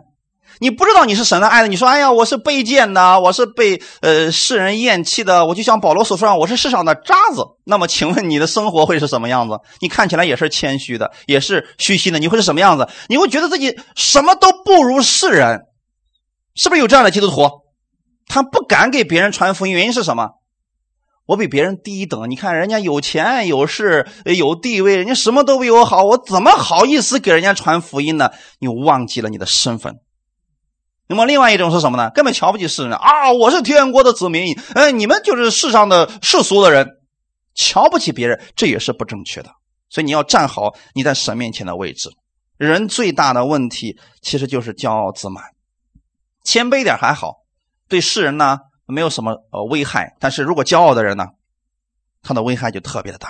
[0.61, 9.59] 你不知道你是神的爱的，你说：“哎呀，我是卑贱的，我是被呃世人厌弃的。”我就像保罗所说：“我是世上的渣子。”那么，请问你的生活会是什么样子？
[9.81, 12.89] 你看起来也是谦虚的，也是虚心的，你会是什么样子？
[13.09, 15.63] 你会觉得自己什么都不如世人，
[16.55, 17.51] 是不是有这样的基督徒？
[18.27, 20.33] 他不敢给别人传福音，原因是什么？
[21.27, 22.31] 我比别人低一等。
[22.31, 28.31] 你看人家有钱有势有地位，人家什么都比我好，我怎么好意思给人家传福音呢？
[28.59, 30.01] 你忘记了你的身份。
[31.07, 32.11] 那么，另外一种是什么呢？
[32.15, 33.31] 根本瞧不起世人啊！
[33.33, 36.89] 我是天国的子民，哎，你们就是世上的世俗的人，
[37.55, 39.51] 瞧不起别人，这也是不正确的。
[39.91, 42.11] 所以你要站好你在神面前的位置。
[42.57, 45.45] 人最大的问题其实就是骄傲自满，
[46.43, 47.35] 谦卑点还好，
[47.87, 50.15] 对世人呢没有什么呃危害。
[50.19, 51.27] 但是如果骄傲的人呢，
[52.23, 53.29] 他的危害就特别的大。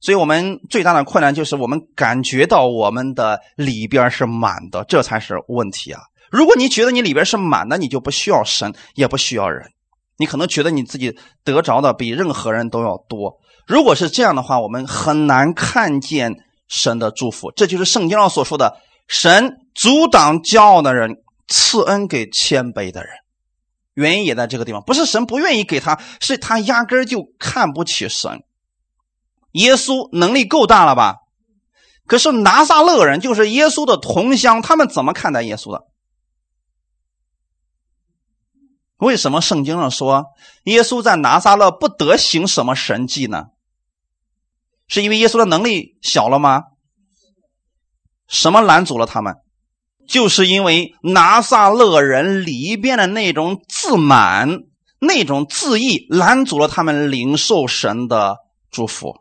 [0.00, 6.00] 所以我们最大的困难就是我们感觉到我们的里边是满的，这才是问题啊。
[6.30, 9.70] 如果你觉得你里边是满的，你就不需要神，也不需要人。
[10.16, 13.38] 你可能觉得你自己得着的比任何人都要多。
[13.66, 16.34] 如果是这样的话，我们很难看见
[16.68, 17.52] 神的祝福。
[17.52, 21.16] 这就是圣经上所说的：神阻挡骄傲的人，
[21.46, 23.10] 赐恩给谦卑的人。
[23.94, 28.42] 原因也在这个地方，不是神不愿意给他，是他压根就看不起神。
[29.52, 31.16] 耶稣能力够大了吧？
[32.06, 35.86] 可是拿撒勒人就是耶稣的同乡，他们怎么看待耶稣的？
[38.96, 40.26] 为什么圣经上说
[40.64, 43.46] 耶稣在拿撒勒不得行什么神迹呢？
[44.88, 46.62] 是因为耶稣的能力小了吗？
[48.26, 49.36] 什么拦阻了他们？
[50.12, 54.60] 就是因为拿撒勒人里边的那种自满、
[55.00, 58.36] 那种自义，拦阻了他们领受神的
[58.70, 59.16] 祝福。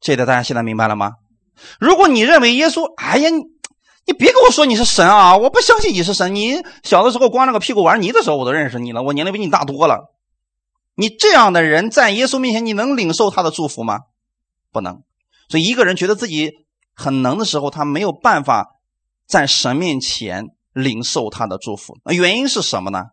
[0.00, 1.14] 这点大家现在明白了吗？
[1.80, 3.28] 如果你认为耶稣，哎呀。
[4.08, 5.36] 你别跟我说你是神啊！
[5.36, 6.32] 我不相信你是神。
[6.32, 9.02] 你小的时候光着个屁股玩泥的时候，我都认识你了。
[9.02, 10.14] 我年龄比你大多了。
[10.94, 14.02] 你这样的人在耶稣面前，你能领受他的祝福吗？
[14.70, 15.02] 不能。
[15.48, 16.52] 所以一个人觉得自己
[16.94, 18.75] 很能的时候，他没有办法
[19.26, 21.98] 在神面前领受他的祝福。
[22.04, 23.04] 那原因是什么呢？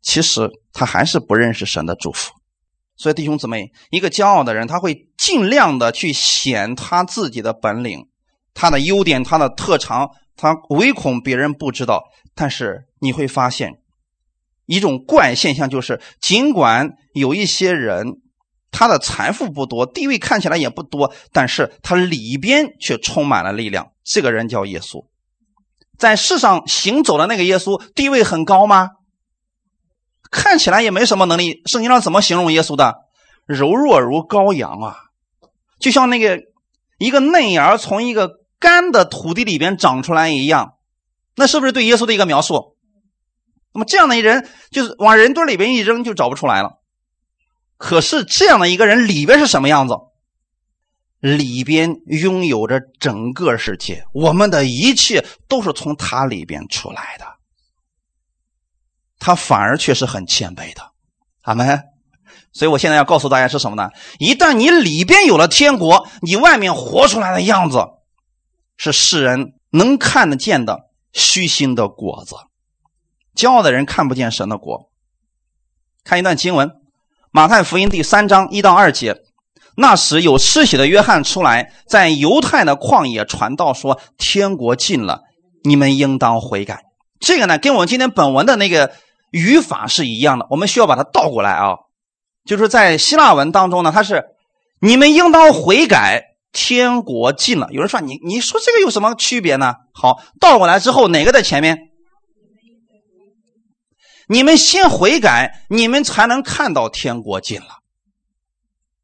[0.00, 2.32] 其实他还是不认识神的祝福。
[2.96, 8.08] 所以弟兄姊妹，一个骄傲的人，他会尽量的去显他自己的本领、
[8.54, 10.10] 他的优点、他的特长。
[10.34, 13.80] 他唯恐别人不知道，但是你会发现
[14.64, 18.22] 一种怪现象，就是尽管有一些人
[18.70, 23.92] 他的财富不多，地位看起来也不多，但是他里边却充满了力量。
[24.02, 25.06] 这个人叫耶稣，
[25.98, 28.90] 在世上行走的那个耶稣，地位很高吗？
[30.30, 31.62] 看起来也没什么能力。
[31.66, 32.94] 圣经上怎么形容耶稣的？
[33.46, 34.96] 柔弱如羔羊啊，
[35.78, 36.40] 就像那个
[36.98, 38.40] 一个嫩芽从一个。
[38.62, 40.74] 干的土地里边长出来一样，
[41.34, 42.76] 那是不是对耶稣的一个描述？
[43.74, 46.74] 那么这样的一人，就是往人堆里边一扔就找不出来了。
[47.76, 49.96] 可是这样的一个人里边是什么样子？
[51.22, 57.24] 里边拥有着整个世界，我们的一切都是从他里边出来的。
[59.20, 60.82] 他反而却是很谦卑的，
[61.42, 61.80] 阿门。
[62.52, 63.90] 所以我现在要告诉大家是什么呢？
[64.18, 67.78] 一旦你里边有了天国，你外面活出来的样子。
[68.76, 72.34] 是世人能看得见的虚心的果子，
[73.36, 74.90] 骄傲的人看不见神的果。
[76.02, 76.68] 看一段经文，
[77.30, 79.22] 《马太福音》第三章一到二节。
[79.76, 85.22] 那时有施洗的约翰出来，在犹太的旷野传道，说：“天国近了，
[85.64, 86.82] 你们应当悔改。”
[87.20, 88.92] 这个呢，跟我们今天本文的那个
[89.30, 90.46] 语法是一样的。
[90.50, 91.76] 我们需要把它倒过来啊，
[92.44, 94.24] 就是在希腊文当中呢，它是
[94.80, 96.28] “你们应当悔改”。
[96.54, 99.76] 天国近了，有人说你你说这个有什么区别呢？
[99.94, 101.78] 好，倒过来之后哪个在前面？
[104.28, 107.78] 你们先悔改，你们才能看到天国近了，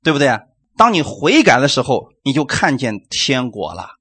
[0.05, 0.39] 对不对？
[0.79, 3.97] 当你悔改的时候，你就看见天国了。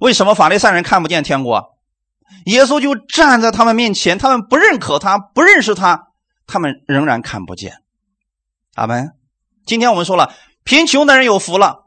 [0.00, 1.78] 为什么法利赛人看不见天国？
[2.46, 6.08] 耶稣就站在他们面前，他们不认可他，不认识他，
[6.46, 7.74] 他们仍然看不见。
[8.74, 9.12] 阿门。
[9.64, 11.86] 今天我们说了，贫穷的人有福了。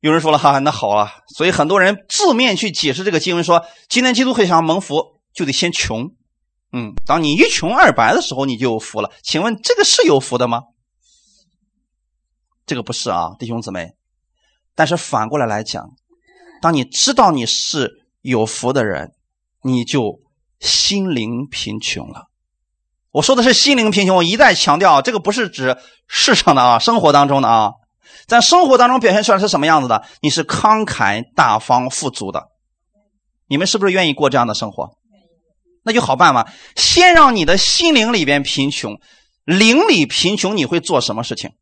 [0.00, 6.12] 有人说了哈，那好了，所以很多人字面去解释这个经文，说今天基督会想蒙福，就得先穷，
[6.72, 9.10] 嗯，当你一穷二白的时候，你就有福了。
[9.22, 10.62] 请问这个是有福的吗？
[12.68, 13.94] 这个不是啊，弟兄姊妹。
[14.76, 15.88] 但是反过来来讲，
[16.60, 19.10] 当你知道你是有福的人，
[19.62, 20.20] 你就
[20.60, 22.26] 心灵贫穷了。
[23.10, 27.72] 我说的是心灵贫穷，我一再强调，这个不是指世上的啊，生活当中的啊，
[28.26, 30.04] 在生活当中表现出来是什么样子的？
[30.20, 32.48] 你是慷慨大方、富足的。
[33.46, 34.90] 你们是不是愿意过这样的生活？
[35.84, 39.00] 那就好办嘛，先让你的心灵里边贫穷，
[39.44, 41.52] 灵里贫穷，你会做什么事情？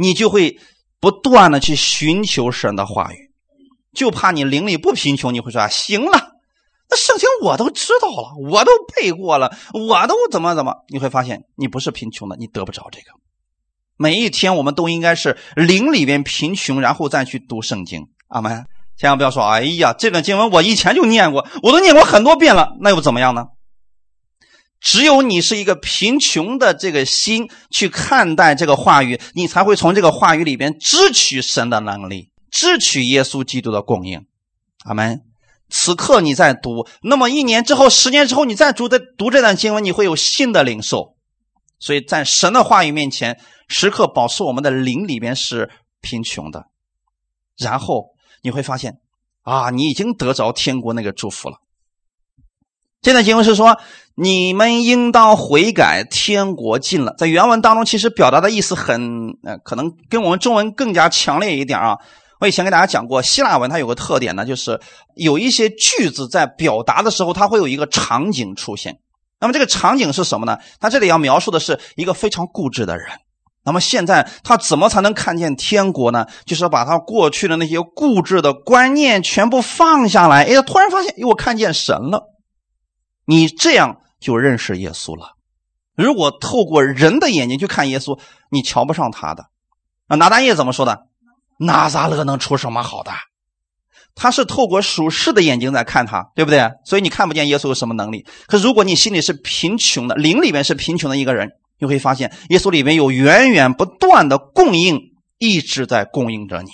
[0.00, 0.58] 你就会
[0.98, 3.30] 不断的去寻求神的话语，
[3.92, 6.32] 就怕你灵里不贫穷，你会说啊，行了，
[6.88, 10.74] 那圣经我都知道了，我都背过了，我都怎么怎么？
[10.88, 13.06] 你会发现你不是贫穷的，你得不着这个。
[13.96, 18.08] 每一天我们都应该是灵里边贫穷，然后再去读圣经。
[18.28, 18.64] 阿门。
[18.96, 23.46] 千万不要说，哎呀，这段经文我以前就念过，我都念过很多遍了，那又怎么样呢？
[24.80, 34.26] 只有你是一个贫穷的这个心去看待这个话语，你才会从这个话语里边支取神的能力，支取耶稣基督的供应。
[34.84, 35.22] 阿门。
[35.68, 41.16] 此刻你在读，那么一年之后、十年之后，你再读的读这段经文，你会有新的领受。
[41.78, 43.38] 所以在神的话语面前，
[43.68, 46.66] 时刻保持我们的灵里边是贫穷的，
[47.56, 48.14] 然后。
[48.42, 48.98] 你会发现，
[49.42, 51.58] 啊，你已经得着天国那个祝福了。
[53.02, 53.78] 现在经文是说，
[54.14, 57.14] 你们应当悔改，天国近了。
[57.16, 61.96] 在原文当中，其实表达的意思很，呃，可能跟我们中文更加强烈一点啊。
[62.40, 64.78] 我以前给大家讲过，希腊文它有个特点呢，就是
[65.14, 68.98] 有一些句子在表达的时候，它会有一个场景出现。
[69.40, 70.58] 那么这个场景是什么呢？
[70.78, 73.06] 它这里要描述的是一个非常固执的人。
[73.64, 76.26] 那么现在他怎么才能看见天国呢？
[76.44, 80.44] 就是把他过去的那些固执的观念全部放下来。
[80.44, 82.26] 哎，突然发现，哎，我看见神了。
[83.30, 85.36] 你这样就认识耶稣了。
[85.94, 88.18] 如果透过人的眼睛去看耶稣，
[88.50, 89.44] 你瞧不上他的。
[90.08, 91.06] 啊，拿单叶怎么说的？
[91.60, 93.12] 拿撒勒能出什么好的？
[94.16, 96.72] 他是透过属世的眼睛在看他，对不对？
[96.84, 98.26] 所以你看不见耶稣有什么能力。
[98.48, 101.50] 可如果你心里是贫穷的，灵里面是贫穷的一个人。
[101.78, 104.98] 你会发现，耶稣里面有源源不断的供应，
[105.38, 106.70] 一直在供应着你。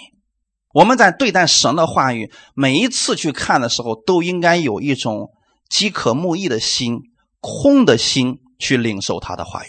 [0.72, 5.32] 我们在对待神的话语，每一次去看的时候，都应该有一种
[5.68, 7.00] 饥渴慕义的心、
[7.40, 9.68] 空的心去领受他的话语，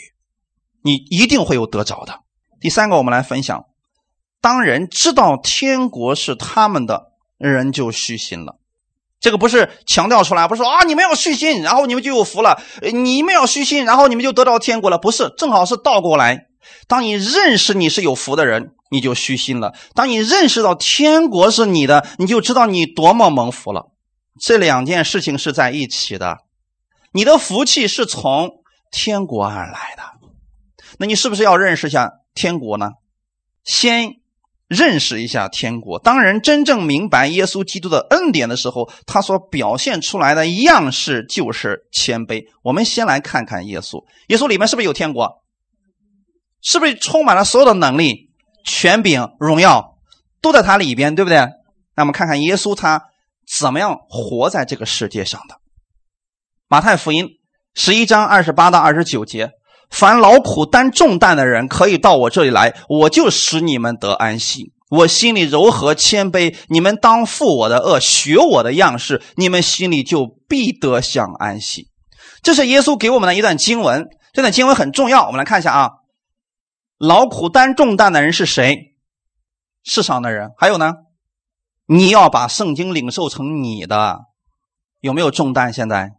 [0.84, 2.20] 你一定会有得着的。
[2.60, 3.66] 第三个，我们来分享：
[4.42, 8.58] 当人知道天国是他们的，人就虚心了。
[9.20, 12.62] 这个不是强调出来，不是说啊，你们要虚心，然后你们就有福了；
[12.94, 14.98] 你们要虚心，然后你们就得到天国了。
[14.98, 16.46] 不是，正好是倒过来。
[16.88, 23.92] 当你认识你是有福的人，你就虚心了；当你认识到天国是你的，你就知道你多么蒙福了。
[24.40, 26.38] 这两件事情是在一起的。
[27.12, 30.04] 你的福气是从天国而来的，
[31.00, 32.92] 那你是不是要认识一下天国呢？
[33.64, 34.16] 先。
[34.70, 35.98] 认识一下天国。
[35.98, 42.48] 当人真正明白耶稣基督的恩典的时候，他所表现出来的样式就是谦卑。
[42.64, 45.42] 我们先来看看耶稣，耶稣里面是不是有天国？
[46.62, 48.30] 是不是充满了所有的能力、
[48.66, 49.98] 权柄、荣耀
[50.42, 51.48] 都在他里边，对不对？
[51.96, 53.06] 那么看看耶稣他
[53.48, 55.56] 怎么样活在这个世界上的。
[56.68, 57.30] 马太福音
[57.74, 59.52] 十一章二十八到二十九节。
[59.90, 64.74] 凡劳苦担重担的人，可以到我这里来，我就使你们得安息。
[64.90, 71.88] 我心里柔和谦卑，你们当负我的恶，学我的样式，你们心里就必得享安息。
[72.44, 75.26] 这是耶稣给我们的一段经文，这段经文很重要。
[75.26, 75.92] 我们来看一下啊，
[76.98, 78.98] 劳苦担重担的人是谁？
[79.86, 80.50] 世上的人。
[80.58, 80.92] 还有呢，
[81.88, 84.26] 你要把圣经领受成你的，
[85.00, 85.72] 有没有重担？
[85.72, 86.12] 现在，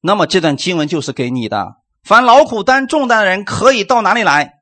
[0.00, 1.76] 那么这段经文就是给你的。
[2.02, 4.54] 凡劳苦担重担的人，可以到哪里来？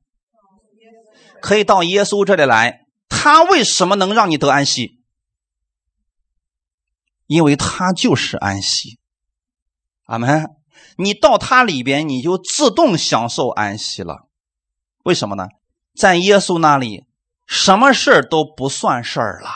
[1.40, 2.86] 可以到耶稣这里来。
[3.08, 5.00] 他为什么能让你得安息？
[7.26, 8.98] 因为他就是安息。
[10.04, 10.50] 阿门。
[10.96, 14.28] 你到他里边，你就自动享受安息了。
[15.04, 15.48] 为什么呢？
[15.96, 17.06] 在耶稣那里，
[17.46, 19.50] 什么事都不算事儿了，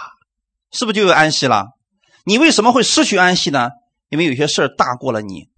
[0.73, 1.67] 是不是就有安息了？
[2.25, 3.71] 你为什么会失去安息呢？
[4.11, 5.49] 因为有些事大过了你。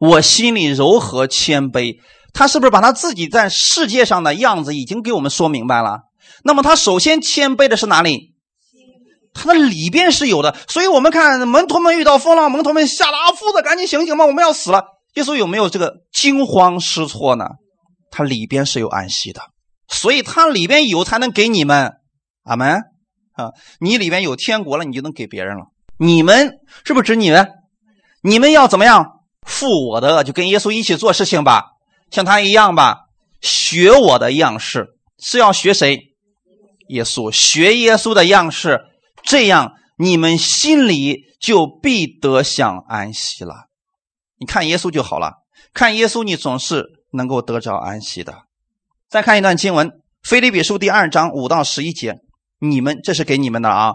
[0.00, 1.96] 我心里柔和谦卑，
[2.32, 6.00] 他是不是把他自己在世界上的样子已经给我们说明白了？
[6.44, 8.34] 那么他首先谦卑的是哪里？
[9.34, 10.56] 他的里边是有的。
[10.68, 14.84] 所以我们看门徒们遇到风浪，门徒们吓得阿夫子，赶紧醒醒吧，我们要死了。
[15.14, 17.44] 耶稣有没有这个惊慌失措呢？
[18.10, 19.42] 他里边是有安息的，
[19.88, 21.94] 所以他里边有才能给你们。
[22.44, 22.82] 阿门
[23.38, 23.52] 啊！
[23.78, 25.66] 你里边有天国了，你就能给别人了。
[25.96, 27.48] 你们是不是指你们？
[28.20, 31.62] 你们要怎么样负我的，就跟耶稣一起做事情吧，
[32.10, 32.96] 像他一样吧，
[33.40, 36.16] 学我的样式，是要学谁？
[36.88, 38.80] 耶稣，学耶稣的样式，
[39.22, 43.66] 这样你们心里就必得享安息了。
[44.38, 48.34] 你看耶稣就好了，看耶稣，你总是能够得着安息的。
[49.08, 49.88] 再看一段经文，
[50.22, 52.18] 《腓立比书》第二章五到十一节，
[52.58, 53.94] 你们这是给你们的啊，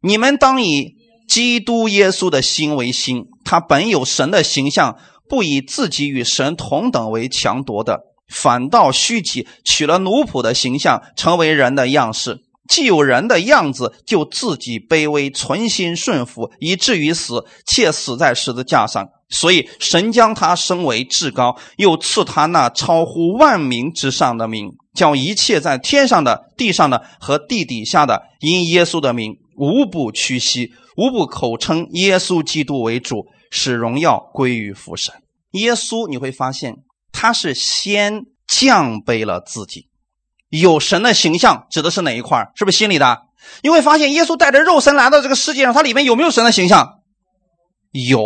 [0.00, 0.96] 你们当以
[1.28, 4.96] 基督耶稣的心为心，他本有神的形象，
[5.28, 8.00] 不以自己与神同等为强夺的。
[8.28, 12.38] 反倒虚己，取了奴仆的形象，成为人的样式。
[12.68, 19.08] 既有人的样子，就自己卑微，存心顺服，以至于死，且死在十字架上。
[19.28, 35.14] 所以神将他升为至高，又赐他那超乎万民之上的名，叫一切在天上的、地上的和地底下的，因耶稣的名，无不屈膝，无不口称耶稣基督为主，使荣耀归于父神。
[35.52, 36.76] 耶稣，你会发现。
[37.12, 39.88] 他是先降卑了自己，
[40.48, 43.22] 有神的形象指的是哪一块是不是心里的？
[43.62, 47.00] 你会发现耶稣带着肉身来到这个世界上，他里面有没有神的形象？
[47.90, 48.22] 有，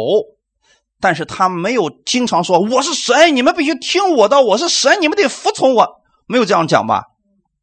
[1.01, 7.05] 但是他没有经常说我是神，你们必须听我的，我是神，你们得服从我，没有这样讲吧？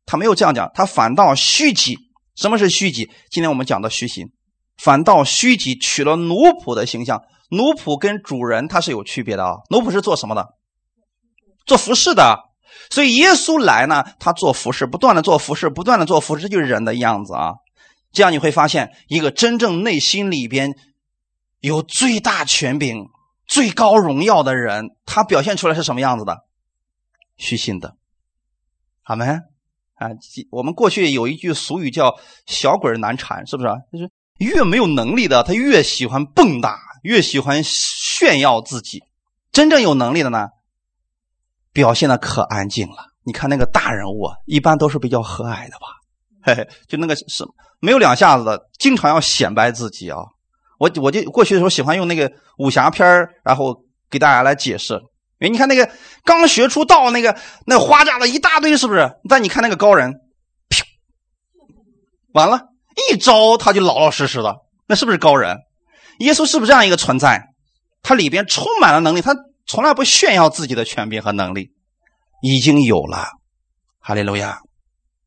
[0.06, 1.98] 他没有这样讲，他反倒虚己。
[2.36, 3.10] 什么是虚己？
[3.30, 4.32] 今天我们讲的虚心，
[4.78, 7.22] 反倒虚己，取了奴仆的形象。
[7.50, 10.48] 奴仆跟主人他是有区别的啊，奴仆是做什么的？
[11.66, 12.40] 做服饰的，
[12.90, 17.54] 所以耶稣来呢，他做服饰，不断的做服饰，不断的做服饰，这就是人的样子啊。
[18.12, 20.74] 这样你会发现，一个真正内心里边
[21.60, 23.06] 有最大权柄、
[23.48, 26.46] 最高荣耀的人，他表现出来是什么样子的？
[27.38, 27.96] 虚心的，
[29.04, 29.26] 好没？
[29.26, 30.10] 啊，
[30.50, 33.70] 我们过去有一句俗语叫“小鬼难缠”，是不是？
[33.92, 39.04] 就是越没有能力的，他越喜欢蹦跶，越喜欢炫耀自己。
[39.52, 40.48] 真正有能力的呢？
[41.72, 43.12] 表现的可安静了。
[43.24, 45.88] 你看那个大人物，一般都是比较和蔼的吧？
[46.42, 47.46] 嘿嘿，就那个是
[47.80, 50.18] 没有两下子的，经常要显摆自己啊。
[50.80, 53.06] 我我就过去的时候喜欢用那个武侠片
[53.44, 55.00] 然后给大家来解释。
[55.42, 55.92] 哎，你看那个
[56.24, 59.12] 刚学出道那个那花架子一大堆，是不是？
[59.28, 60.14] 但你看那个高人，
[62.34, 62.70] 完了，
[63.12, 64.56] 一招他就老老实实的，
[64.88, 65.58] 那是不是高人？
[66.20, 67.50] 耶稣是不是这样一个存在？
[68.02, 69.36] 他里边充满了能力，他。
[69.68, 71.72] 从来不炫耀自己的权柄和能力，
[72.42, 73.28] 已经有了。
[74.00, 74.60] 哈利路亚！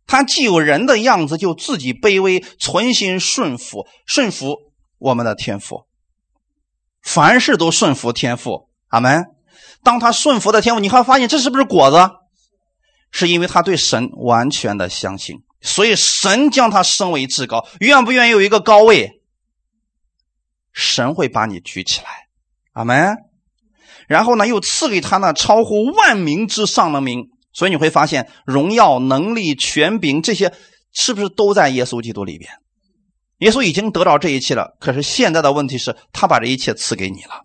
[0.06, 4.56] 他既有人的样子，就自己卑微，存心顺服，顺服
[4.98, 5.86] 我们的天赋。
[7.00, 8.68] 凡事都顺服天赋。
[8.88, 9.24] 阿门。
[9.84, 12.10] 当他顺服的天赋，你会发现这是不是果子？
[13.12, 17.64] 是因为他对神完全的相信，所以神将他升为至高。
[17.78, 19.20] 愿不愿意有一个高位？
[20.72, 22.06] 神会把你举起来。
[22.72, 23.14] 阿门。
[24.08, 30.52] 然后呢，又赐给他那超乎万民之上的名，所以你会发现荣耀、能力、权柄这些，
[30.92, 32.50] 是不是都在耶稣基督里边？
[33.38, 37.42] 耶稣已经得到这一切了，可是现在的问题是，他把这一切赐给你了，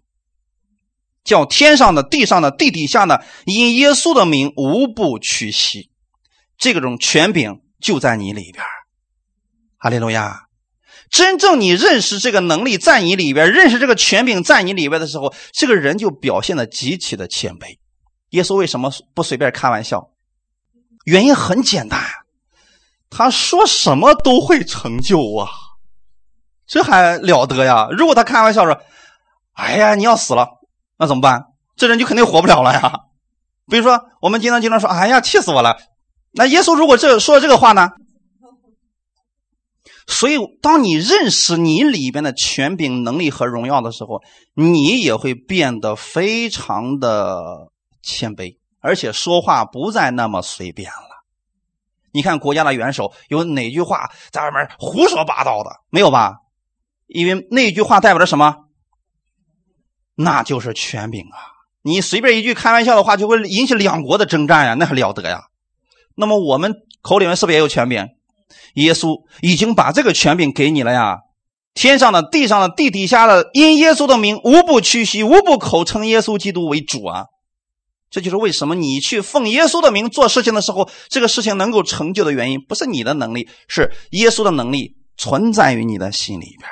[1.24, 5.90] 叫天上的、地上的、地底下的，因耶稣的名无不屈膝，
[6.58, 8.64] 这种权柄就在你里边。
[9.78, 10.46] 哈利路亚。
[11.12, 17.80] 真正你认识这个能力在你里边，认识这个权柄在你里边的时候，这个人就表现的极其的谦卑。
[18.30, 20.12] 耶稣为什么不随便开玩笑？
[21.06, 22.00] 原因很简单，
[23.10, 25.50] 他说什么都会成就啊，
[26.68, 27.88] 这还了得呀！
[27.90, 28.80] 如果他开玩笑说
[29.54, 30.59] ：“哎呀，你要死了，
[31.00, 31.46] 那怎么办？”
[31.76, 33.06] 这人就肯定活不了了呀。
[33.68, 35.78] 比如说，我们经常经常说：“哎呀，气死我了。”
[36.34, 37.90] 那耶稣如果这说这个话呢？
[40.06, 44.24] 所以，当你认识你里边的权柄、能力和荣耀的时候，
[44.56, 47.70] 你也会变得非常的
[48.02, 51.24] 谦卑，而且说话不再那么随便了。
[52.12, 55.70] 你看，国家的元首有哪句话在外面胡说八道的？
[55.92, 56.38] 没有吧？
[57.06, 58.66] 因为那句话代表着什么？
[60.22, 61.40] 那就是权柄啊！
[61.82, 65.44] 你随便一句开玩笑的话，就会引起两国的征战呀，那还了得呀？
[66.16, 68.06] 那么我们口里面是不是也有权柄？
[68.74, 71.20] 耶稣已经把这个权柄给你了呀！
[71.74, 77.28] 天上的、地上的、地底下的，因耶稣的名，无不屈膝，无不口称耶稣基督为主啊！
[78.10, 86.70] 这就是为什么你去奉耶稣的名做事情的时候，这个事情能够成就的原因，不是你的能力，是耶稣的能力存在于你的心里边。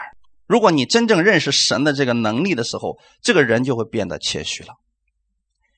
[0.47, 4.73] 如果你真正认识神的这个能力的时候，这个人就会变得谦虚了。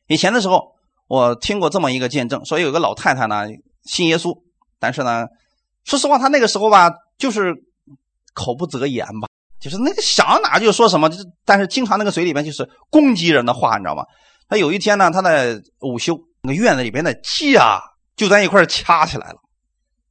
[0.07, 0.75] 以前的时候，
[1.07, 3.45] 我听过这么一个见证，说有个老太太呢
[3.83, 4.33] 信耶稣，
[4.79, 5.25] 但是呢。
[5.85, 7.55] 说实话，她那个时候吧，就是
[8.33, 9.27] 口不择言吧，
[9.59, 11.09] 就是那个想哪就说什么，
[11.45, 14.03] 但是经常那个嘴里面就是攻击人的话，你知道吗？
[14.49, 17.79] 他有一天呢，他在午休，那个院子里边的鸡啊，
[18.15, 19.37] 就在一块掐起来了。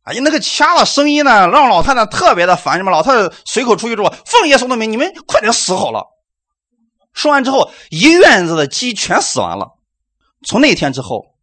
[0.09, 2.79] 哎呀，那个掐的声音呢，让老太太特别的烦。
[2.79, 2.91] 什么？
[2.91, 6.07] 老太太随口出去说：“奉耶稣的名，你们快点死好了。”
[7.13, 9.77] 说完之后，一院子的鸡全死完了。
[10.47, 11.35] 从那天之后，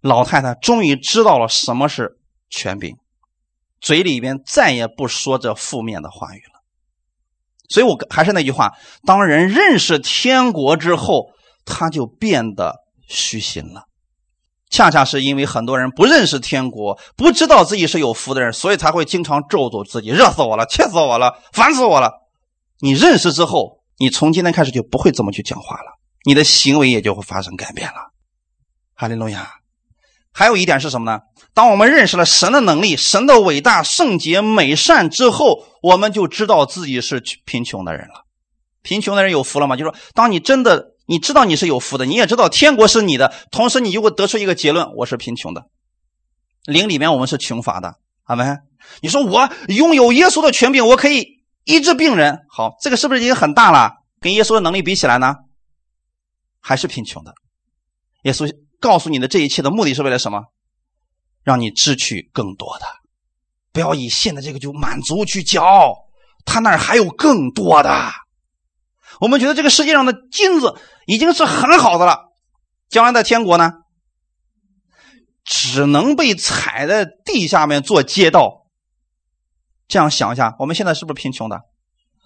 [0.00, 2.18] 老太太终于知道了什么是
[2.50, 2.96] 权柄，
[3.80, 6.64] 嘴里边再也不说这负面的话语了。
[7.68, 8.72] 所以，我还是那句话：
[9.06, 11.30] 当人认识天国之后，
[11.64, 12.74] 他就变得
[13.06, 13.84] 虚心了。
[14.74, 22.10] 恰恰是因为很多人不认识天国，不知道自己是有福的人，所以才会经常咒诅自己：热死我了，气死我了，烦死我了。
[22.80, 28.10] 你认识之后，你从今天开始就不会这么去讲话了，你的行为也就会发生改变了。
[28.96, 29.48] 哈利路亚。
[30.32, 31.20] 还有一点是什么呢？
[31.54, 38.24] 当我们认识了神的能力、神的伟大、圣洁、美善之后，我们就知道自己是贫穷的人了。
[38.82, 39.76] 贫穷的人有福了吗？
[39.76, 40.93] 就是说，当你真的。
[41.06, 45.66] 你知道你是有福的，你也知道天国是你的，同时你就会得出一个结论：我是贫穷的。
[46.64, 48.62] 灵里面我们是穷乏的，阿门。
[49.02, 53.92] 你说我拥有耶稣的权柄，我可以医治病人，好，这个是不是已经很大了？
[54.20, 55.34] 跟耶稣的能力比起来呢，
[56.60, 57.34] 还是贫穷的。
[58.22, 58.50] 耶稣
[58.80, 60.44] 告诉你的这一切的目的是为了什么？
[61.42, 62.86] 让你支取更多的，
[63.72, 65.94] 不要以现在这个就满足去骄傲，
[66.46, 68.10] 他那儿还有更多的。
[69.20, 70.74] 我们觉得这个世界上的金子
[71.06, 72.18] 已经是很好的了，
[72.88, 73.72] 将来在天国呢，
[75.44, 78.66] 只能被踩在地下面做街道。
[79.86, 81.60] 这样想一下，我们现在是不是贫穷的？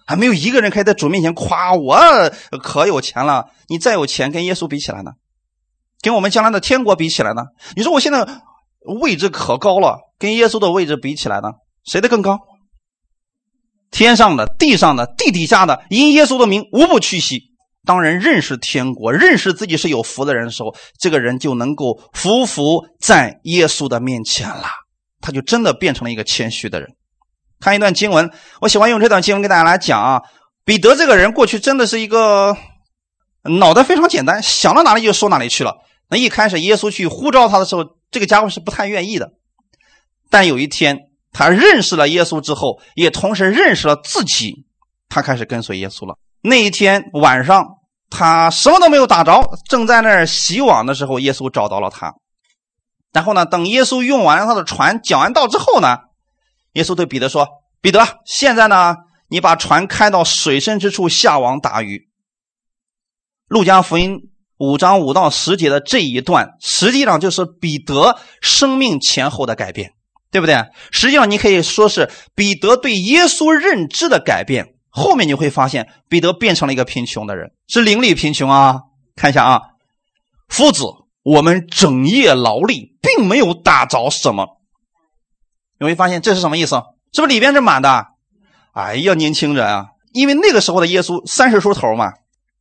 [0.07, 1.99] 还没有一个人可以在主面前夸我
[2.63, 3.45] 可有钱了。
[3.67, 5.11] 你再有钱，跟耶稣比起来呢？
[6.01, 7.43] 跟我们将来的天国比起来呢？
[7.75, 8.25] 你说我现在
[9.01, 11.49] 位置可高了，跟耶稣的位置比起来呢？
[11.83, 12.39] 谁的更高？
[13.91, 17.49] 天上的、地上的、地底下的，因耶稣的名无不屈膝。
[17.85, 24.65] 当人认识天国、认识自己是有福的人的时候，这个人就能够匍匐在耶稣的面前了。
[25.21, 26.89] 他就真的变成了一个谦虚的人。
[27.59, 28.29] 看一段经文，
[28.61, 30.21] 我喜欢用这段经文给大家来讲啊。
[30.63, 32.55] 彼得这个人过去真的是一个
[33.43, 35.77] 脑袋非常简单，想到哪里就说哪里去了。
[36.09, 39.31] 那一开始耶稣去呼召他的时候，这个家伙是不太愿意的。
[40.29, 41.08] 但有一天。
[41.31, 44.65] 他认识了耶稣之后，也同时认识了自己，
[45.07, 46.17] 他开始跟随耶稣了。
[46.41, 47.65] 那一天晚上，
[48.09, 52.13] 他什么都没有打着，正在那儿洗网的时候，耶稣找到了他。
[53.11, 55.97] 然后呢，等耶稣用完了他的船，讲完道之后呢，
[56.73, 57.47] 耶稣对彼得说
[57.81, 58.95] ：“彼得，现在呢，
[59.29, 62.07] 你把船开到水深之处下网打鱼。”
[63.49, 69.93] 路加福音五章五到十节的这一段，实际上就是彼得生命前后的改变。
[70.31, 70.63] 对不对？
[70.91, 74.75] 实际上，你可以说是彼得对耶稣认知的改变。
[74.89, 78.81] 后面你会发现，彼得变成了一个贫穷的人，是灵里贫穷啊。
[79.15, 79.61] 看一下啊，
[80.47, 80.83] 夫子，
[81.23, 84.59] 我们整夜劳力，并没有打着什么。
[85.79, 86.75] 你会发现这是什么意思？
[87.13, 88.05] 是不是里边是满的？
[88.73, 92.13] 哎呀，年轻人啊，因为那个时候的耶稣三十出头嘛，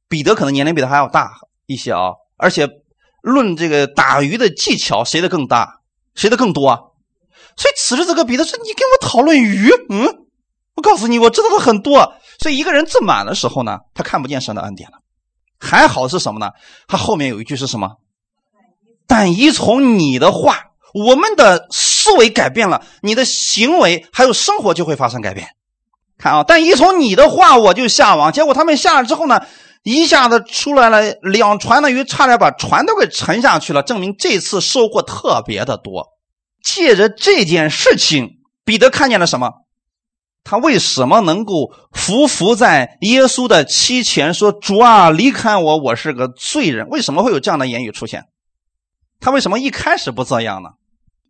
[0.09, 1.31] 彼得可能年龄比他还要大
[1.67, 2.13] 一些啊。
[2.37, 2.69] 而且
[3.23, 5.81] 论这个打鱼的技巧，谁的更大？
[6.15, 6.81] 谁的更多啊？
[7.59, 9.69] 所以此时此刻，彼得说：“你跟我讨论鱼？
[9.91, 10.07] 嗯，
[10.77, 12.15] 我告诉你，我知道的很多。
[12.39, 14.99] 所以一个人自满的时候呢，他看不见神的恩典了。
[15.59, 16.51] 还好是什么呢？
[16.87, 17.97] 他后面有一句是什么？
[19.09, 25.49] 但依从你的话，我们的思维改变了，你的行为还有生活就会发生改变。
[26.17, 28.33] 看啊，但依从你的话，我就下网。
[28.33, 29.41] 结果他们下了之后呢，
[29.83, 36.07] 一下子出来了两船的鱼，差点把船都给沉下去了，证明这次收获特别的多。”
[36.63, 39.65] 借着这件事情，彼得看见了什么？
[40.45, 48.25] 他为什么能够伏伏在耶稣的膝前说：“主啊，离开我，我是个罪人。”为什么会有这样的言语出现？
[49.21, 50.71] 他为什么一开始不这样呢？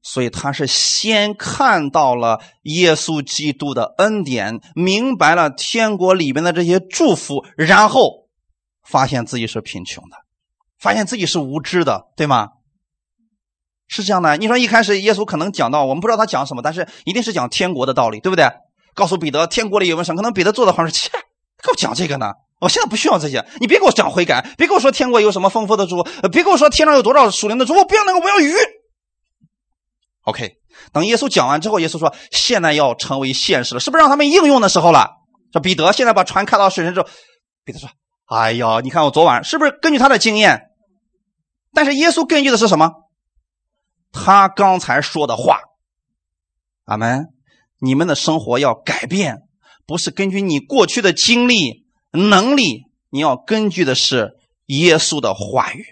[0.02, 8.28] 所以他是先看到了耶稣基督的恩典，明白了天国里面的这些祝福，然后
[8.86, 10.16] 发现自己是贫穷的，
[10.78, 12.50] 发现自己是无知的，对吗？
[13.88, 18.46] 是这样的，你说一开始耶稣可能讲到，我们不知道他讲什么，但是一定是讲天国的道理，对不对？
[18.94, 20.14] 告诉彼得天国里有没有神？
[20.14, 22.32] 可能彼得做的好像是切，给我讲这个呢？
[22.60, 28.52] 我现在不需要这些，你别给我讲悔改，别跟我说天国有什么丰富的猪，别跟我说天上有多少属灵的猪，我不要那个，我要鱼。
[30.24, 30.56] OK，
[30.92, 35.08] 等耶稣讲完之后，耶稣说现在要成为现实了，是不是让他们应用的时候了？
[35.52, 37.08] 说彼得现在把船开到水深之后，
[37.64, 37.88] 彼得说
[38.28, 40.62] ：“哎呀，你看我昨晚是不是根据他的经验？
[41.72, 42.90] 但是耶稣根据的是什么？”
[44.12, 45.60] 他刚才说的话，
[46.84, 47.26] 阿门！
[47.80, 49.42] 你们的生活要改变，
[49.86, 54.32] 不是根据你过去的经历、能力，你要根据的是
[54.66, 55.84] 耶稣的话语。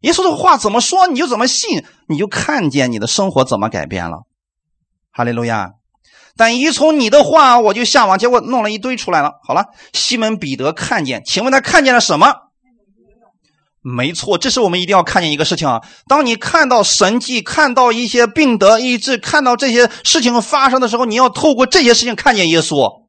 [0.00, 4.24] 耶稣的话怎么说，你就怎么信，你就看见你的生活怎么改变了。
[5.10, 5.72] 哈利路亚！
[6.36, 9.32] 但一从你的话，我就向往，结果弄了一堆出来了。
[9.42, 12.34] 好了，西门彼得看见，请问他看见了什么？
[13.86, 15.82] 没错，这是我们一定要看见一个事情啊！
[16.08, 23.02] 当你看到神迹，看到一些病得医治，看到这些事情发生的时候，你要透过这些事情看见耶稣，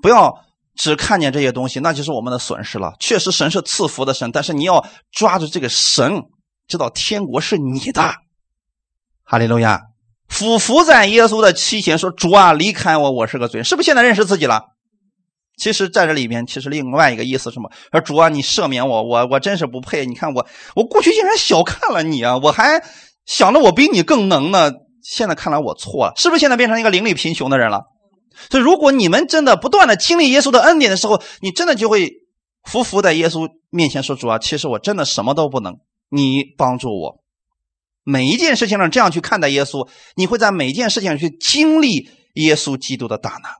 [0.00, 0.34] 不要
[0.74, 2.94] 只看见这些东西，那就是我们的损失了。
[3.00, 6.22] 确实，神是赐福的神，但是你要抓住这个神，
[6.66, 8.14] 知道天国是你的。
[9.24, 9.82] 哈利路亚！
[10.26, 14.62] 俯伏在耶稣的膝前说：“主啊，离开我，我是个罪人。”是不是现在认识自己了？
[15.58, 17.70] 其实在这里边，其实另外一个意思是什么？
[17.90, 20.06] 说主啊，你赦免我，我我真是不配。
[20.06, 20.46] 你看我，
[20.76, 22.38] 我过去竟然小看了你啊！
[22.38, 22.82] 我还
[23.26, 24.70] 想着我比你更能呢。
[25.02, 27.82] 现在看来我错了，是不是现在变成一个灵里贫穷的人了？
[28.50, 32.12] 所以，如果你们真的不断的经历耶稣的恩典的时候，你真的就会
[32.62, 35.78] 匍匐在耶稣面前说：“主啊，其实我真的什么都不能，
[36.10, 37.20] 你帮助我。”
[38.04, 43.50] 每一件事情上这样去看待耶稣，你会在每一件事情上去经历耶稣基督的大能。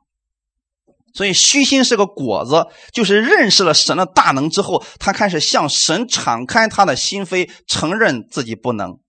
[1.18, 9.00] 所以虚心是个果子，就是认识了神的大能之后，他开始向神敞开他的心扉，承认自己不能。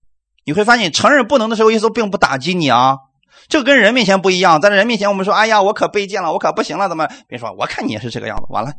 [0.44, 2.96] 你会发现，承认不能的时候，耶稣并不打击你啊。
[3.48, 7.08] 这跟人面前不一样，在人面前我们说：“哎呀，我可卑贱了，我可不行了。”怎么？
[7.28, 8.46] 别说，我看你也是这个样子。
[8.50, 8.72] 完了，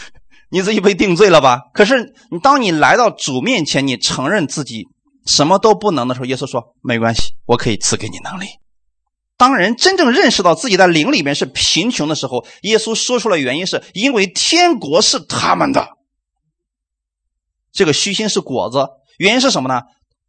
[0.50, 1.60] 你自己被定罪了吧？
[1.74, 4.86] 可是你当你来到主面前，你承认自己
[5.26, 8.46] 什么都不能的时候，耶稣说：“没关系，我可以赐给你能力。”
[9.38, 15.88] 当人真正认识到自己在灵里面是贫穷的时候，耶稣说出了原因，是因为天国是他们的。
[17.72, 18.84] 这个虚心是果子，
[19.18, 19.82] 原因是什么呢？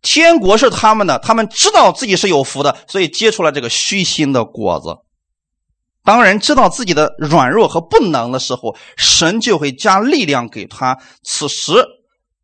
[0.03, 4.95] 天国是他们的，他们知道自己是有福的，所以结出了这个虚心的果子。
[6.03, 10.99] 当人知道自己的软弱和不能的时候，神就会加力量给他。
[11.23, 11.73] 此时，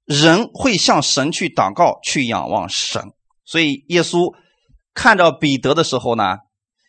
[0.05, 3.03] 人会向神去祷告，去仰望神。
[3.45, 4.33] 所以，耶稣
[4.95, 6.37] 看着彼得的时候呢？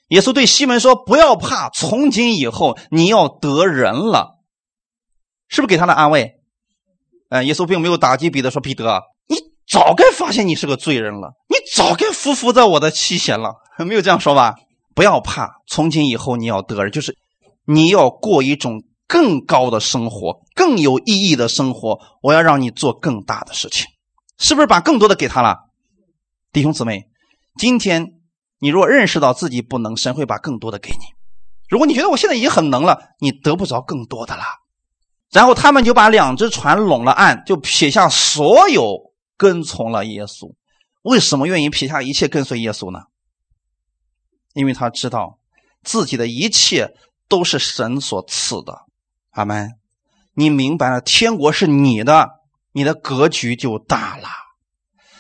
[0.09, 4.39] 耶稣对西门说：“不要怕，从今以后你要得人了，
[5.49, 6.35] 是不是给他的安慰？”
[7.29, 9.37] 哎，耶稣并没有打击彼得，说：“彼得，你
[9.69, 13.55] 早该发现你是个罪人了，你早该匍匐在我的膝前了。
[13.85, 14.55] ”没有这样说吧？
[14.95, 17.17] 不要怕，从今以后你要得人，就是
[17.65, 21.99] 你要过一种更高的生活，更有意义的生活。
[22.23, 23.87] 我要让你做更大的事情，
[24.39, 25.57] 是不是把更多的给他了？
[26.53, 27.09] 弟兄姊妹，
[27.59, 28.13] 今天。
[28.59, 31.05] 你若认识到自己不能，神会把更多的给你。
[31.69, 34.43] 如果你觉得我现在已经很能了，你得不着更多的了。
[35.31, 40.55] 然后他们就把两只船拢了岸，就撇下所有，跟从了耶稣。
[41.03, 43.01] 为什么愿意撇下一切跟随耶稣呢？
[44.55, 45.39] 因为他知道
[45.83, 46.95] 自己的一切
[47.29, 48.87] 都是神所赐的。
[49.33, 49.73] 阿门。
[50.35, 52.29] 你明白了，天国是你的，
[52.73, 54.29] 你的格局就大了。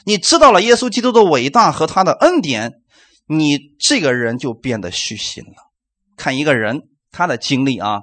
[0.04, 2.80] 你知道了耶稣基督的伟大和他的恩典。
[3.26, 5.70] 你这个人就变得虚心了。
[6.16, 7.98] 看一个人他的经历啊，《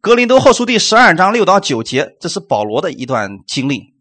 [0.00, 3.92] 格林多后书》第十二章六到九节，这是保罗的一段经历。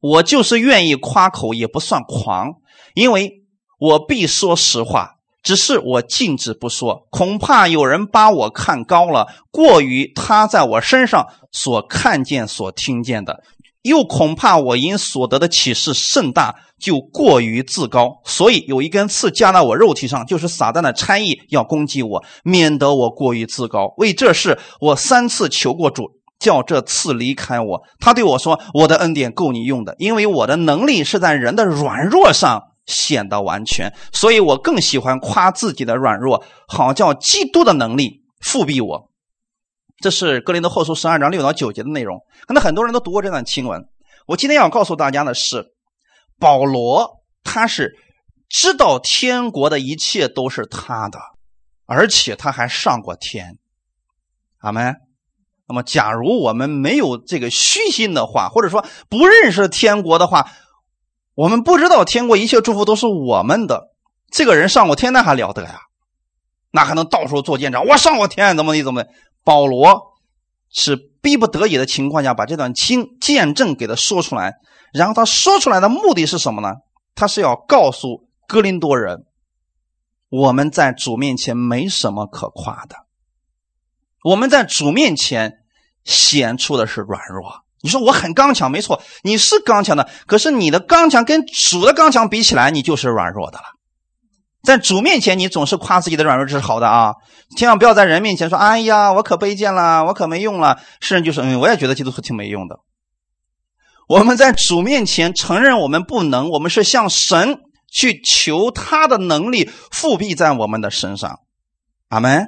[0.00, 2.54] 我就是愿意夸口，也不算狂，
[2.94, 3.44] 因为
[3.78, 13.42] 我必说实话，只是我禁止不说，恐怕有人把我看高了，过于他在我身上所看见、所听见的。
[13.86, 23.94] 又恐怕我因所得的启示甚大，就过于自高，所以有一根刺加到我肉体上，就是撒旦的差役要攻击我，免得我过于自高。
[23.96, 26.10] 为这事，我三次求过主，
[26.40, 27.82] 叫这刺离开我。
[28.00, 33.92] 他对我说：“我的恩典够你用的，因为我的能力是在人的软弱上显得完全。
[34.12, 39.10] 所以我更喜欢夸自己的软弱，好叫基督的能力复庇我。”
[39.98, 43.88] 这是格林的后书十二章六到九节的内容，可能很多人都读过这段经文。
[44.26, 45.72] 我今天要告诉大家的是，
[46.38, 47.96] 保罗他是
[48.48, 51.18] 知道天国的一切都是他的，
[51.86, 53.58] 而且他还上过天。
[54.58, 54.96] 阿门。
[55.68, 60.48] 那么，假如我们没有这个虚心的话，或者说不认识天国的话，
[61.34, 63.88] 我们不知道天国一切祝福都是我们的。
[64.30, 65.80] 这个人上过天，那还了得呀？
[66.70, 67.84] 那还能到处做见证？
[67.84, 69.10] 我上过天，怎么的怎么的？
[69.46, 70.14] 保罗
[70.70, 74.54] 是逼不得已的情况下把这段经见证给他说出来，
[74.92, 76.74] 然后他说出来的目的是什么呢？
[77.14, 79.24] 他是要告诉哥林多人，
[80.28, 82.96] 我们在主面前没什么可夸的，
[84.24, 85.58] 我们在主面前
[86.04, 87.62] 显出的是软弱。
[87.82, 93.75] 你说我很刚强，没错，你是刚强的，可是你的刚强跟主的刚强比起来，你就是软弱的了。
[94.66, 97.14] 在主面前，你总是夸自己的软弱，这是好的啊！
[97.56, 102.80] 千万不要在人面前说：“哎呀，我可卑贱了，我可没用了。”世人就说：“嗯，我也觉得基督徒挺没用的。”
[104.08, 107.60] 我们在主面前承认我们不能，我们是向神
[107.90, 111.38] 去求他的能力复辟在我们的身上。
[112.08, 112.46] 阿门。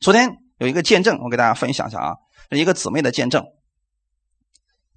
[0.00, 2.14] 昨天有一个见证，我给大家分享一下啊，
[2.50, 3.44] 一个姊妹的见证。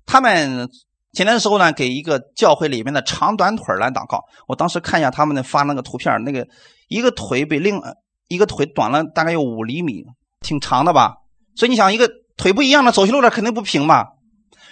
[0.05, 0.69] 他们。
[1.15, 4.21] 前天的时候呢，给一个教会里面的长短腿来祷告。
[4.47, 6.45] 我当时看一下他们的发那个图片，那个
[6.89, 7.81] 一个腿比另
[8.27, 10.03] 一个腿短了大概有五厘米，
[10.41, 11.15] 挺长的吧？
[11.55, 14.03] 所以你想，一个腿不一样的走起路来肯定不平嘛。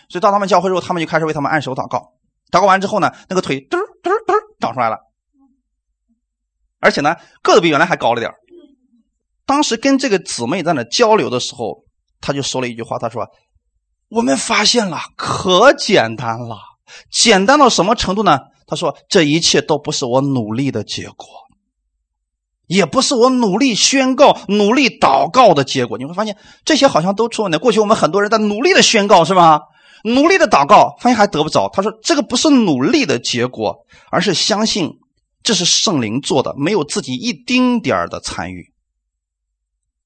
[0.10, 2.12] 所以到他们教会之后，他们就开始为他们按手祷告。
[2.52, 4.98] 祷告完之后呢，那个腿嘚嘚嘚长出来了，
[6.82, 8.30] 而且呢个子比原来还高了点
[9.46, 11.86] 当时跟这个姊妹在那交流的时候，
[12.20, 13.26] 他就说了一句话，他说。
[14.14, 16.58] 我们发现了，可简单了，
[17.12, 18.40] 简单到什么程度呢？
[18.68, 21.28] 他说：“这一切都不是我努力的结果，
[22.66, 25.98] 也不是我努力宣告、努力祷告的结果。
[25.98, 27.58] 你会发现，这些好像都出问题。
[27.58, 29.62] 过去我们很多人在努力的宣告，是吧？
[30.04, 31.70] 努力的祷告，发现还得不着。
[31.74, 33.76] 他说，这个不是努力的结果，
[34.12, 34.92] 而是相信
[35.44, 38.73] 这是圣灵做的，没有自己一丁点的参与。”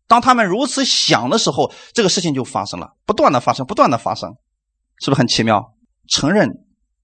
[0.08, 4.36] 当他们如此想的时候，这个事情就发生了，不断的发生，不断的发生，
[5.00, 5.74] 是不是很奇妙？
[6.08, 6.50] 承认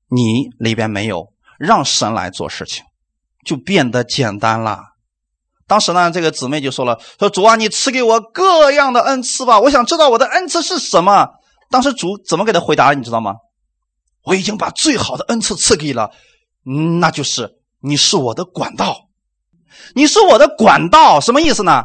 [0.10, 2.84] 你里边没有，让神来做事情，
[3.46, 4.80] 就变得简单了。
[5.68, 11.28] 当时呢，这个姊妹就说了：“说主啊，你赐给我各样的恩赐吧，我想知道我的恩赐是什么。”
[11.70, 12.94] 当时主怎么给他回答？
[12.94, 13.36] 你知道吗？
[14.24, 16.12] 我已经把最好的恩赐赐给了，
[17.00, 19.10] 那就是你是我的管道，
[19.96, 21.84] 你是我的管道，什么意思呢？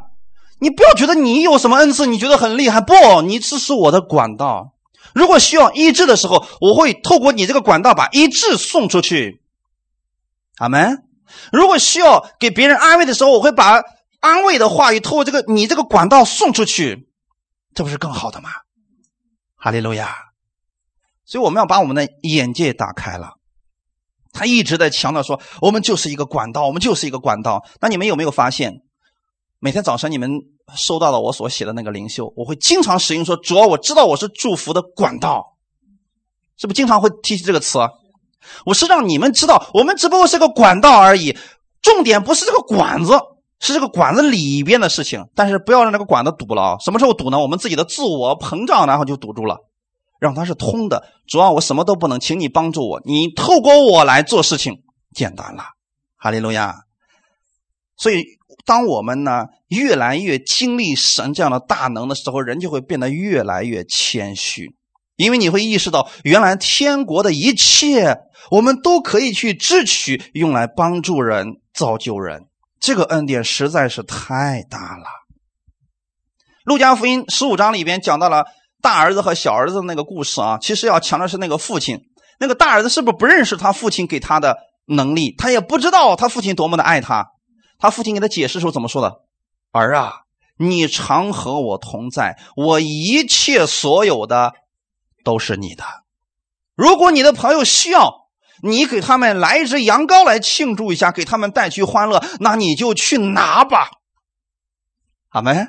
[0.60, 2.80] 你不要觉得你有什么恩赐，你觉得很厉害。
[2.80, 4.74] 不，你只是我的管道。
[5.14, 9.42] 如果需要医治的时候，我会透过你这个管道把医治送出去。
[10.58, 11.04] 阿门。
[11.52, 13.82] 如果需要给别人安慰的时候，我会把
[14.20, 17.08] 安慰的话语透过这个你这个管道送出去，
[17.74, 18.50] 这不是更好的吗？
[19.56, 20.14] 哈利路亚。
[21.24, 23.34] 所以我们要把我们的眼界打开了。
[24.32, 27.64] 他一直在强调说，我们就是一个管道，我们就是一个管道。
[27.80, 28.82] 那你们有没有发现？
[29.60, 30.30] 每天早晨你们
[30.76, 35.56] 收到了我所写的那个灵修，我会经常使用说：“主要我知道我是祝福的管道，
[36.56, 37.80] 是不是经常会提起这个词？
[38.64, 41.36] 我是让你们知道，我们只不过是个管道而已，
[41.82, 43.18] 重点不是这个管子，
[43.58, 45.26] 是这个管子里边的事情。
[45.34, 47.40] 但是不要让这个管子堵了，什么时候堵呢？
[47.40, 49.56] 我们自己的自我膨胀，然后就堵住了，
[50.20, 51.02] 让它是通的。
[51.26, 55.64] 主要我什么都不能，请你帮助我，你透过我来做事情，简单了，
[56.16, 56.76] 哈利路亚。
[57.96, 58.37] 所以。
[58.68, 64.76] 当我们呢越来越经历神这样的大能的时候，人就会变得越来越谦虚，
[65.16, 68.18] 因为你会意识到，原来天国的一切，
[68.50, 72.42] 我们都可以去支取，用来帮助人、造就人。
[72.78, 75.06] 这个恩典实在是太大了。
[76.64, 78.44] 路加福音十五章里边讲到了
[78.82, 81.98] 大儿子和小儿子的那个故事啊，其实要强调是那个父亲，
[82.38, 84.58] 那个大儿子是不是不认识他父亲给他的
[84.88, 85.34] 能力？
[85.38, 87.26] 他也不知道他父亲多么的爱他。
[87.78, 89.20] 他父亲给他解释的时候怎么说的？
[89.70, 90.22] 儿啊，
[90.56, 94.54] 你常和我同在，我一切所有的
[95.22, 95.84] 都是你的。
[96.74, 98.28] 如果你的朋友需要
[98.62, 103.90] 你给他们来一只羊羔来庆祝一下，给他们带去欢乐，那你就去拿吧。
[105.28, 105.68] 好没？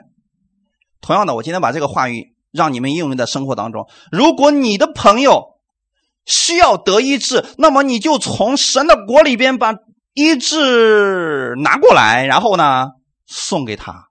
[1.01, 3.87] 同样的，我今天把这个话语让你们应用在生活当中。
[4.11, 5.59] 如果你的朋友
[6.25, 9.75] 需要得医治，那么你就从神的国里边把。
[10.19, 12.87] 医治拿过来，然后呢
[13.25, 14.09] 送给他，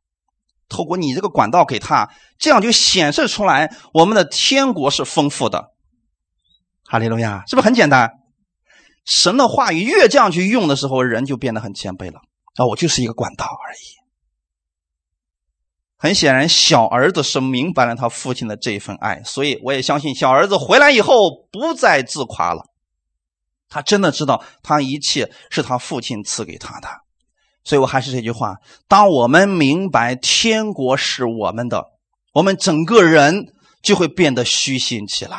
[0.67, 5.67] 透过你这个管道给他，这样就显示出来我们的天国是丰富的。
[6.87, 8.11] 哈利路亚，是不是很简单？
[9.05, 12.21] 神的话语越这样去用的时候，人就变得很谦卑了。
[12.57, 13.99] 啊，我就是一个管道而已。
[15.99, 22.65] 很显然，小儿子是明白了他父亲的这一份爱，所以我也相信小儿子回来以后不再自夸了。
[23.69, 26.89] 他真的知道，他一切是他父亲赐给他的，
[27.65, 28.57] 所以我还是这句话：
[28.89, 31.85] 当我们明白天国是我们的，
[32.33, 33.53] 我们整个人
[33.83, 35.39] 就会变得虚心起来。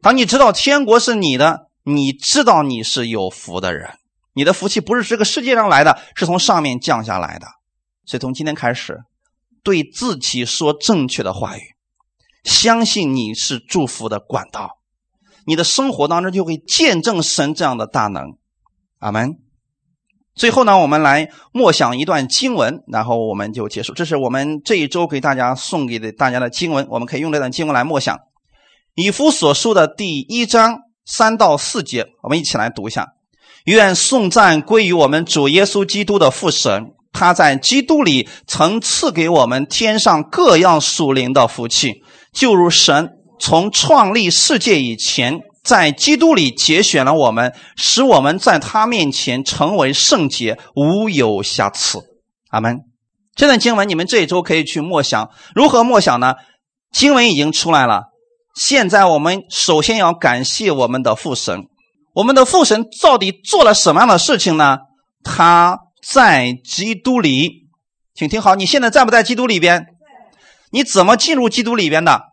[0.00, 3.98] 当你知道天国是你的，你知道你是有福的人，
[4.34, 7.46] 你的福气不是这个世界上来的，是从上面降下来的。
[8.04, 9.02] 所以从今天开始，
[9.62, 11.62] 对自己说正确的话语，
[12.44, 14.77] 相信你是祝福的管道。
[15.48, 18.36] 你的生活当中就会见证神这样的大能，
[18.98, 19.38] 阿门。
[20.34, 23.94] 最后呢，我们来默想一段经文，然后我们就结束。
[23.94, 28.18] 这是我们这一周给大家送给的大家的经文，我们可以用这段经文来默想。
[28.94, 33.14] 以夫所书的第一章三到四节，我们一起来读一下。
[33.64, 42.02] 愿颂赞归于我们主耶稣基督的父神，他在基督里曾赐给我们天上各样属灵的福气，
[42.34, 52.00] 就如神从创立世界以前，在基督里节选了我们，使我们在他面前成为圣洁，无有瑕疵。
[52.50, 52.80] 阿门。
[53.34, 56.34] 这段经文你们这一周可以去默想，如何默想呢？
[56.92, 58.04] 经文已经出来了。
[58.54, 61.68] 现在我们首先要感谢我们的父神，
[62.14, 64.78] 我们的父神到底做了什么样的事情呢？
[65.22, 67.68] 他在基督里，
[68.14, 69.86] 请听好，你现在在不在基督里边？
[70.70, 72.27] 你怎么进入基督里边的？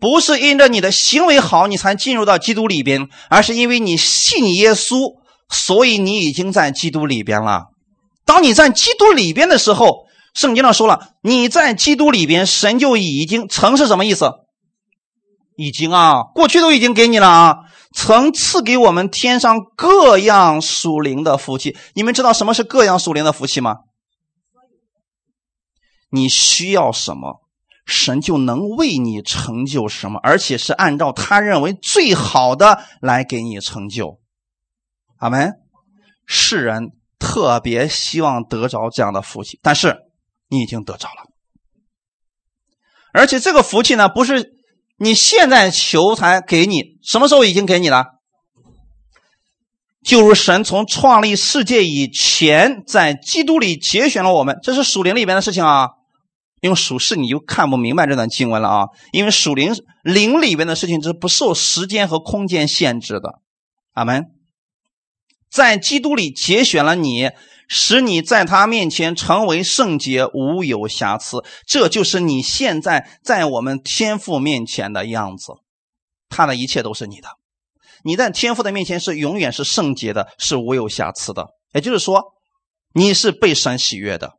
[0.00, 5.16] 不是因着你的行为好你才进入到基督里边，而是因为你信耶稣，
[5.48, 7.66] 所以你已经在基督里边了。
[8.24, 10.08] 当你在基督里边的时候。
[10.32, 14.30] 圣经上说了，你在基督里边，神就已经曾是什么意思？
[15.56, 17.56] 已经啊，过去都已经给你了啊，
[17.92, 21.76] 曾赐给我们天上各样属灵的福气。
[21.94, 23.78] 你们知道什么是各样属灵的福气吗？
[26.12, 27.40] 你需要什么，
[27.90, 34.20] 神就能为你成就什么，而且是按照他认为最好的来给你成就。
[35.18, 35.54] 阿门。
[36.26, 39.96] 世人特别希望得着这样的福气，但是。
[40.52, 41.30] 你已经得着了，
[43.12, 44.50] 而且这个福气呢，不是
[44.98, 48.04] 你现在求才给你，什么时候已经给你了？
[50.02, 55.90] 就如神从创立世界以前，在基督里节选了我们，这是属灵里边的事情啊。
[56.60, 63.40] 用属世你就看不明白这段经文了啊，因为属灵灵里边的事情是不受时间和空间限制的。
[63.92, 64.26] 阿门。
[65.50, 67.30] 在基督里节选了你。
[67.72, 71.44] 使你在他面前成为圣洁，无有瑕疵。
[71.68, 75.52] 这就是你现在在我们天父面前的样子。
[76.28, 77.28] 他的一切都是你的。
[78.02, 81.46] 你在天父的面前是永远是圣洁的，是无有瑕疵的。
[81.72, 82.32] 也就是说，
[82.92, 84.32] 你是被神喜悦的。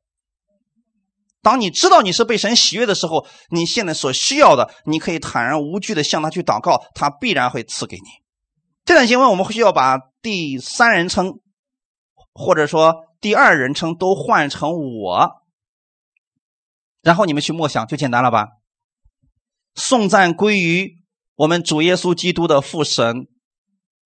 [1.42, 8.04] 当你知道你是被神喜悦的时候，你现在所需要的，你可以坦然无惧的向他去祷告，他必然会赐给你。
[8.86, 11.40] 这段经文我们需要把第三人称，
[12.34, 13.06] 或者说。
[13.22, 15.44] 第二人称都换成我，
[17.04, 18.48] 然后你们去默想，就简单了吧？
[19.76, 21.04] 颂赞归于
[21.36, 23.28] 我们主耶稣基督的父神，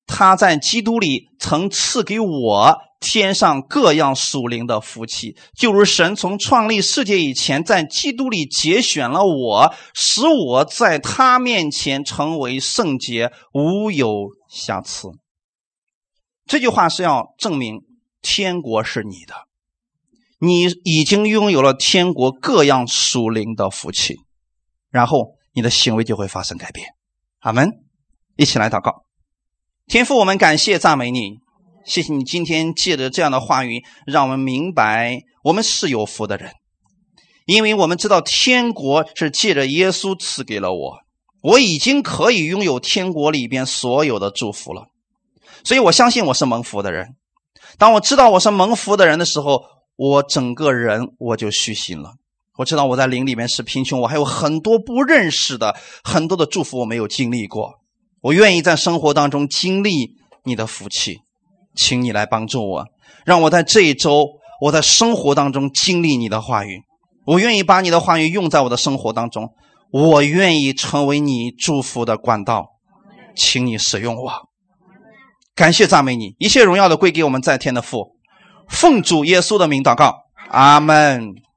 [0.07, 15.09] 他在基督里曾赐给我天上各样属灵的福气，就如神从创立世界以前，在基督里节选了我，使我在他面前成为圣洁，无有瑕疵。
[16.45, 17.81] 这句话是要证明。
[18.27, 19.35] 天国是你的，
[20.39, 24.15] 你已经拥有了天国各样属灵的福气，
[24.89, 26.87] 然后你的行为就会发生改变。
[27.41, 27.69] 阿门！
[28.35, 29.04] 一起来祷告，
[29.87, 31.37] 天父，我们感谢赞美你，
[31.85, 36.53] 谢谢你今天借着这样的话语，让我们明白我们是有福的人，
[37.45, 40.97] 因为我们知道天国是借着耶稣赐给了我，
[41.43, 44.87] 我已经可以拥有天国里边所有的祝福了，
[45.63, 47.09] 所以我相信我是蒙福的人。
[47.77, 49.63] 当我知道我是蒙福的人的时候，
[49.95, 52.13] 我整个人我就虚心了。
[52.57, 57.75] 我知道我在灵里面是贫穷，我还有很多不认识的很多的祝福我没有经历过。
[58.25, 61.19] 我愿意在生活当中经历你的福气，
[61.75, 62.85] 请你来帮助我，
[63.23, 64.25] 让我在这一周
[64.61, 66.81] 我在生活当中经历你的话语。
[67.27, 69.53] 我愿意把你的话语用在我的生活当中，
[69.91, 72.65] 我愿意成为你祝福的管道，
[73.35, 74.31] 请你使用我。
[75.53, 78.15] 感谢赞美你，一切荣耀的归给我们在天的父，
[78.67, 80.15] 奉主耶稣的名祷告，
[80.49, 81.44] 阿门。